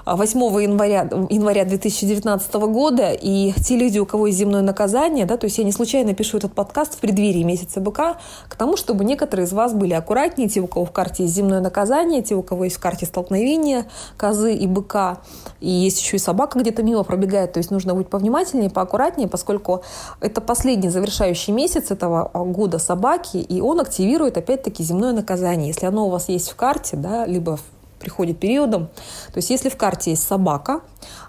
8 0.06 0.40
января, 0.62 1.08
января 1.30 1.66
2019 1.66 2.54
года, 2.54 3.12
и 3.12 3.54
те 3.54 3.78
люди, 3.78 4.00
у 4.00 4.06
кого 4.06 4.28
есть 4.28 4.40
земное 4.40 4.62
наказание, 4.62 5.26
да, 5.26 5.38
то 5.38 5.46
есть 5.46 5.58
я 5.58 5.64
не 5.64 5.72
случайно 5.72 6.14
пишу 6.14 6.38
этот 6.38 6.54
подкаст 6.54 6.96
в 6.96 6.98
преддверии 6.98 7.44
месяца 7.44 7.80
быка, 7.80 8.18
к 8.48 8.56
тому, 8.56 8.78
чтобы 8.78 9.06
некоторые 9.06 9.46
из 9.46 9.54
вас 9.54 9.74
были 9.74 9.94
аккуратнее, 9.94 10.50
те, 10.50 10.62
у 10.62 10.68
кого 10.68 10.86
в 10.86 10.92
карте 10.92 11.24
есть 11.24 11.36
земное 11.36 11.62
наказание, 11.62 12.22
те, 12.22 12.36
у 12.36 12.44
кого 12.44 12.66
есть 12.66 12.78
в 12.78 12.80
карте 12.80 13.06
столкновение 13.06 13.86
козы 14.18 14.54
и 14.54 14.68
быка, 14.68 15.20
и 15.60 15.70
есть 15.70 16.02
еще 16.02 16.18
и 16.18 16.20
собака 16.20 16.60
где-то 16.60 16.84
мимо 16.84 17.04
пробегает, 17.04 17.54
то 17.54 17.58
есть 17.58 17.72
нужно 17.72 17.94
быть 17.94 18.08
повнимательнее, 18.08 18.70
поаккуратнее, 18.70 19.28
поскольку 19.28 19.84
это 20.20 20.42
последний 20.42 20.90
завершающий 20.90 21.54
месяц 21.54 21.92
этого 21.92 22.30
года 22.34 22.80
собаки, 22.80 23.38
и 23.38 23.62
он 23.62 23.80
активирует 23.80 24.38
опять-таки 24.38 24.84
земное 24.84 25.14
наказание. 25.14 25.68
Если 25.68 25.86
оно 25.86 26.08
у 26.08 26.10
вас 26.10 26.30
есть 26.30 26.50
в 26.50 26.56
карте, 26.56 26.98
да, 26.98 27.26
либо 27.26 27.58
в 27.58 27.81
приходит 28.02 28.40
периодом. 28.40 28.88
То 29.28 29.38
есть 29.38 29.50
если 29.50 29.70
в 29.70 29.78
карте 29.78 30.12
есть 30.12 30.28
собака, 30.28 30.82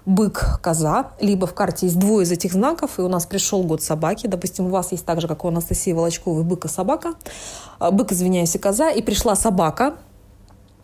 бык, 0.05 0.59
коза, 0.61 1.11
либо 1.21 1.47
в 1.47 1.53
карте 1.53 1.85
есть 1.85 1.97
двое 1.97 2.25
из 2.25 2.31
этих 2.31 2.51
знаков, 2.53 2.99
и 2.99 3.01
у 3.01 3.07
нас 3.07 3.25
пришел 3.25 3.63
год 3.63 3.81
собаки, 3.81 4.27
допустим, 4.27 4.65
у 4.65 4.69
вас 4.69 4.91
есть 4.91 5.05
так 5.05 5.21
же, 5.21 5.27
как 5.27 5.45
у 5.45 5.47
Анастасии 5.47 5.93
Волочковой, 5.93 6.43
бык 6.43 6.65
и 6.65 6.67
собака, 6.67 7.13
а, 7.79 7.91
бык, 7.91 8.11
извиняюсь, 8.11 8.55
и 8.55 8.59
коза, 8.59 8.89
и 8.89 9.01
пришла 9.01 9.35
собака, 9.35 9.95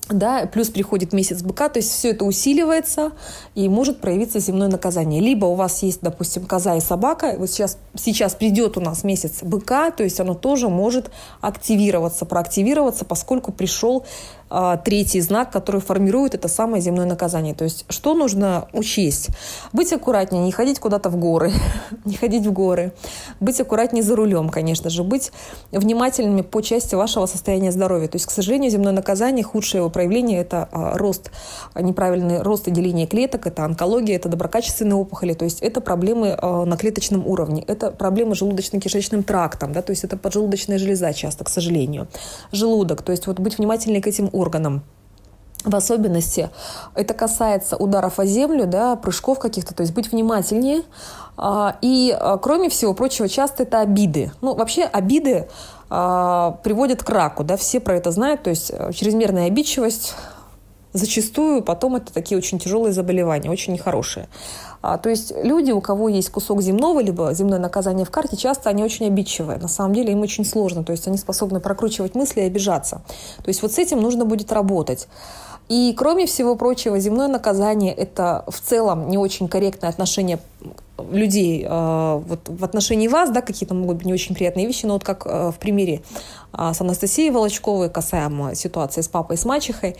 да, 0.09 0.47
плюс 0.51 0.69
приходит 0.69 1.13
месяц 1.13 1.41
быка, 1.41 1.69
то 1.69 1.77
есть 1.77 1.91
все 1.91 2.11
это 2.11 2.25
усиливается 2.25 3.11
и 3.55 3.69
может 3.69 4.01
проявиться 4.01 4.39
земное 4.39 4.67
наказание. 4.67 5.21
Либо 5.21 5.45
у 5.45 5.53
вас 5.53 5.83
есть, 5.83 5.99
допустим, 6.01 6.45
коза 6.45 6.75
и 6.75 6.81
собака, 6.81 7.35
вот 7.37 7.49
сейчас, 7.49 7.77
сейчас 7.95 8.33
придет 8.33 8.77
у 8.77 8.81
нас 8.81 9.03
месяц 9.03 9.43
быка, 9.43 9.91
то 9.91 10.03
есть 10.03 10.19
оно 10.19 10.33
тоже 10.33 10.67
может 10.67 11.11
активироваться, 11.41 12.25
проактивироваться, 12.25 13.05
поскольку 13.05 13.51
пришел 13.51 14.05
а, 14.49 14.77
третий 14.77 15.21
знак, 15.21 15.51
который 15.51 15.81
формирует 15.81 16.35
это 16.35 16.47
самое 16.47 16.81
земное 16.81 17.05
наказание. 17.05 17.53
То 17.53 17.63
есть 17.63 17.85
что 17.89 18.13
нужно 18.13 18.67
учесть? 18.73 19.29
Быть 19.73 19.93
аккуратнее, 19.93 20.43
не 20.43 20.51
ходить 20.51 20.79
куда-то 20.79 21.09
в 21.09 21.17
горы, 21.17 21.51
не 22.05 22.15
ходить 22.15 22.45
в 22.45 22.51
горы, 22.51 22.93
быть 23.39 23.59
аккуратнее 23.61 24.03
за 24.03 24.15
рулем, 24.15 24.49
конечно 24.49 24.89
же, 24.89 25.03
быть 25.03 25.31
внимательными 25.71 26.41
по 26.41 26.61
части 26.61 26.95
вашего 26.95 27.25
состояния 27.25 27.71
здоровья. 27.71 28.07
То 28.07 28.15
есть, 28.15 28.25
к 28.25 28.31
сожалению, 28.31 28.71
земное 28.71 28.93
наказание, 28.93 29.43
худшее 29.43 29.79
его 29.79 29.89
проявление– 29.89 30.39
это 30.41 30.67
а, 30.71 30.97
рост, 30.97 31.31
неправильный 31.79 32.41
рост 32.41 32.67
и 32.67 32.71
деление 32.71 33.07
клеток, 33.07 33.45
это 33.47 33.63
онкология, 33.65 34.15
это 34.15 34.29
доброкачественные 34.29 34.95
опухоли, 34.95 35.33
то 35.33 35.45
есть 35.45 35.61
это 35.61 35.81
проблемы 35.81 36.35
а, 36.37 36.65
на 36.65 36.77
клеточном 36.77 37.27
уровне, 37.27 37.63
это 37.67 37.91
проблемы 37.91 38.33
желудочно-кишечным 38.33 39.23
трактом, 39.23 39.73
да, 39.73 39.81
то 39.81 39.91
есть 39.91 40.03
это 40.03 40.17
поджелудочная 40.17 40.77
железа 40.77 41.13
часто, 41.13 41.43
к 41.43 41.49
сожалению. 41.49 42.07
Желудок, 42.51 43.01
то 43.03 43.11
есть 43.11 43.27
вот 43.27 43.39
быть 43.39 43.57
внимательнее 43.57 44.01
к 44.01 44.07
этим 44.07 44.29
органам. 44.39 44.83
В 45.65 45.75
особенности 45.75 46.49
это 46.95 47.13
касается 47.13 47.75
ударов 47.75 48.17
о 48.19 48.25
землю, 48.25 48.65
да, 48.65 48.95
прыжков 48.95 49.39
каких-то, 49.39 49.75
то 49.75 49.81
есть 49.81 49.93
быть 49.93 50.09
внимательнее. 50.09 50.83
А, 51.35 51.77
и, 51.81 52.15
а, 52.17 52.37
кроме 52.37 52.69
всего 52.69 52.93
прочего, 52.93 53.27
часто 53.27 53.63
это 53.63 53.81
обиды. 53.81 54.31
Ну, 54.39 54.55
вообще 54.55 54.83
обиды 54.85 55.49
а, 55.89 56.51
приводят 56.63 57.03
к 57.03 57.09
раку, 57.09 57.43
да, 57.43 57.57
все 57.57 57.81
про 57.81 57.95
это 57.97 58.11
знают, 58.11 58.43
то 58.43 58.49
есть 58.49 58.71
э, 58.73 58.91
чрезмерная 58.93 59.47
обидчивость 59.47 60.15
зачастую 60.93 61.61
потом 61.61 61.95
это 61.95 62.13
такие 62.13 62.37
очень 62.37 62.59
тяжелые 62.59 62.93
заболевания, 62.93 63.49
очень 63.49 63.73
нехорошие. 63.73 64.27
А, 64.81 64.97
то 64.97 65.09
есть 65.09 65.33
люди, 65.43 65.71
у 65.71 65.81
кого 65.81 66.09
есть 66.09 66.29
кусок 66.29 66.61
земного, 66.61 67.01
либо 67.01 67.33
земное 67.33 67.59
наказание 67.59 68.05
в 68.05 68.11
карте, 68.11 68.37
часто 68.37 68.69
они 68.69 68.83
очень 68.83 69.07
обидчивые. 69.07 69.59
На 69.59 69.67
самом 69.67 69.93
деле 69.93 70.13
им 70.13 70.21
очень 70.21 70.45
сложно. 70.45 70.83
То 70.83 70.91
есть 70.91 71.07
они 71.07 71.17
способны 71.17 71.59
прокручивать 71.59 72.15
мысли 72.15 72.41
и 72.41 72.45
обижаться. 72.45 73.01
То 73.43 73.49
есть 73.49 73.61
вот 73.61 73.73
с 73.73 73.77
этим 73.77 74.01
нужно 74.01 74.25
будет 74.25 74.51
работать. 74.51 75.07
И 75.67 75.93
кроме 75.95 76.25
всего 76.25 76.55
прочего, 76.55 76.97
земное 76.99 77.27
наказание– 77.27 77.93
это 77.95 78.43
в 78.47 78.59
целом 78.59 79.09
не 79.09 79.17
очень 79.17 79.47
корректное 79.47 79.89
отношение 79.89 80.39
людей 81.11 81.65
э, 81.67 82.21
вот 82.25 82.39
в 82.47 82.63
отношении 82.63 83.07
вас, 83.07 83.29
да, 83.29 83.41
какие-то 83.41 83.73
могут 83.73 83.97
быть 83.97 84.05
не 84.05 84.13
очень 84.13 84.35
приятные 84.35 84.65
вещи, 84.65 84.85
но 84.85 84.93
вот 84.93 85.03
как 85.03 85.25
э, 85.25 85.51
в 85.51 85.59
примере 85.59 86.01
э, 86.53 86.71
с 86.73 86.81
Анастасией 86.81 87.31
Волочковой 87.31 87.89
касаемо 87.89 88.55
ситуации 88.55 89.01
с 89.01 89.07
папой 89.07 89.35
и 89.35 89.39
с 89.39 89.45
мачехой. 89.45 89.95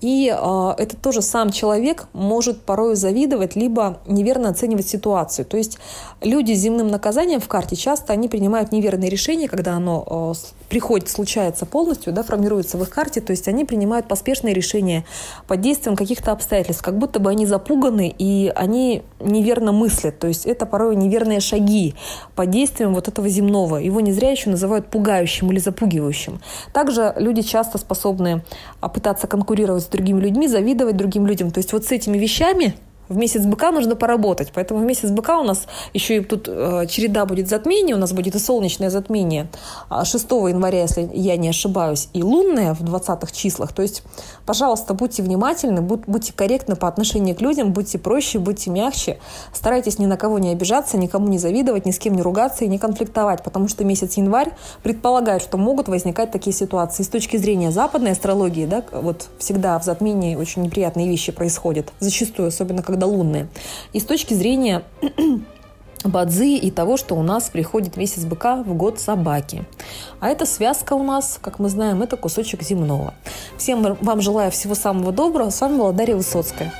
И 0.00 0.26
это 0.26 0.96
тоже 1.00 1.22
сам 1.22 1.50
человек 1.50 2.08
может 2.12 2.60
порой 2.60 2.94
завидовать, 2.94 3.56
либо 3.56 4.00
неверно 4.06 4.50
оценивать 4.50 4.86
ситуацию. 4.86 5.46
То 5.46 5.56
есть 5.56 5.78
люди 6.20 6.52
с 6.52 6.58
земным 6.58 6.88
наказанием 6.88 7.40
в 7.40 7.48
карте 7.48 7.74
часто 7.74 8.12
они 8.12 8.28
принимают 8.28 8.70
неверные 8.70 9.08
решения, 9.08 9.48
когда 9.48 9.76
оно 9.76 10.34
приходит, 10.68 11.08
случается 11.08 11.66
полностью, 11.66 12.12
да, 12.12 12.22
формируется 12.22 12.76
в 12.76 12.82
их 12.82 12.90
карте, 12.90 13.20
то 13.20 13.30
есть 13.30 13.48
они 13.48 13.64
принимают 13.64 14.08
поспешные 14.08 14.54
решения 14.54 15.04
под 15.46 15.60
действием 15.60 15.96
каких-то 15.96 16.32
обстоятельств, 16.32 16.82
как 16.82 16.98
будто 16.98 17.20
бы 17.20 17.30
они 17.30 17.46
запуганы 17.46 18.14
и 18.18 18.52
они 18.54 19.02
неверно 19.20 19.72
мыслят. 19.72 20.18
То 20.18 20.26
есть 20.26 20.43
есть 20.44 20.56
это 20.56 20.66
порой 20.66 20.96
неверные 20.96 21.40
шаги 21.40 21.94
под 22.34 22.50
действием 22.50 22.94
вот 22.94 23.08
этого 23.08 23.28
земного. 23.28 23.76
Его 23.76 24.00
не 24.00 24.12
зря 24.12 24.30
еще 24.30 24.50
называют 24.50 24.86
пугающим 24.86 25.50
или 25.50 25.58
запугивающим. 25.58 26.40
Также 26.72 27.14
люди 27.16 27.42
часто 27.42 27.78
способны 27.78 28.42
а, 28.80 28.88
пытаться 28.88 29.26
конкурировать 29.26 29.82
с 29.82 29.86
другими 29.86 30.20
людьми, 30.20 30.48
завидовать 30.48 30.96
другим 30.96 31.26
людям. 31.26 31.50
То 31.50 31.58
есть 31.58 31.72
вот 31.72 31.84
с 31.84 31.92
этими 31.92 32.18
вещами 32.18 32.74
в 33.08 33.16
месяц 33.16 33.44
быка 33.44 33.70
нужно 33.70 33.96
поработать. 33.96 34.52
Поэтому 34.54 34.80
в 34.80 34.84
месяц 34.84 35.10
быка 35.10 35.38
у 35.38 35.44
нас 35.44 35.66
еще 35.92 36.16
и 36.16 36.20
тут 36.20 36.48
э, 36.48 36.86
череда 36.88 37.26
будет 37.26 37.48
затмений. 37.48 37.94
У 37.94 37.98
нас 37.98 38.12
будет 38.12 38.34
и 38.34 38.38
солнечное 38.38 38.90
затмение 38.90 39.48
6 39.90 40.26
а, 40.30 40.48
января, 40.48 40.82
если 40.82 41.10
я 41.12 41.36
не 41.36 41.48
ошибаюсь, 41.48 42.08
и 42.12 42.22
лунное 42.22 42.74
в 42.74 42.82
20-х 42.82 43.32
числах. 43.32 43.72
То 43.72 43.82
есть, 43.82 44.02
пожалуйста, 44.46 44.94
будьте 44.94 45.22
внимательны, 45.22 45.80
будь, 45.82 46.02
будьте 46.06 46.32
корректны 46.32 46.76
по 46.76 46.88
отношению 46.88 47.36
к 47.36 47.40
людям, 47.40 47.72
будьте 47.72 47.98
проще, 47.98 48.38
будьте 48.38 48.70
мягче. 48.70 49.18
Старайтесь 49.52 49.98
ни 49.98 50.06
на 50.06 50.16
кого 50.16 50.38
не 50.38 50.50
обижаться, 50.50 50.96
никому 50.96 51.28
не 51.28 51.38
завидовать, 51.38 51.86
ни 51.86 51.90
с 51.90 51.98
кем 51.98 52.14
не 52.14 52.22
ругаться 52.22 52.64
и 52.64 52.68
не 52.68 52.78
конфликтовать, 52.78 53.42
потому 53.42 53.68
что 53.68 53.84
месяц 53.84 54.14
январь 54.14 54.52
предполагает, 54.82 55.42
что 55.42 55.58
могут 55.58 55.88
возникать 55.88 56.30
такие 56.30 56.54
ситуации. 56.54 57.02
С 57.02 57.08
точки 57.08 57.36
зрения 57.36 57.70
западной 57.70 58.12
астрологии, 58.12 58.66
да, 58.66 58.82
вот 58.92 59.28
всегда 59.38 59.78
в 59.78 59.84
затмении 59.84 60.36
очень 60.36 60.62
неприятные 60.62 61.08
вещи 61.08 61.32
происходят. 61.32 61.92
Зачастую, 62.00 62.48
особенно 62.48 62.82
когда 62.82 62.93
когда 62.94 63.06
лунные. 63.06 63.48
И 63.92 63.98
с 63.98 64.04
точки 64.04 64.34
зрения 64.34 64.84
Бадзи 66.04 66.56
и 66.56 66.70
того, 66.70 66.96
что 66.96 67.16
у 67.16 67.22
нас 67.22 67.48
приходит 67.48 67.96
месяц 67.96 68.24
быка 68.24 68.62
в 68.62 68.74
год 68.74 69.00
собаки. 69.00 69.64
А 70.20 70.28
эта 70.28 70.46
связка 70.46 70.92
у 70.92 71.02
нас, 71.02 71.38
как 71.42 71.58
мы 71.58 71.68
знаем, 71.68 72.02
это 72.02 72.16
кусочек 72.16 72.62
земного. 72.62 73.14
Всем 73.58 73.96
вам 74.00 74.20
желаю 74.20 74.52
всего 74.52 74.76
самого 74.76 75.10
доброго. 75.10 75.50
С 75.50 75.60
вами 75.60 75.78
была 75.78 75.92
Дарья 75.92 76.14
Высоцкая. 76.14 76.72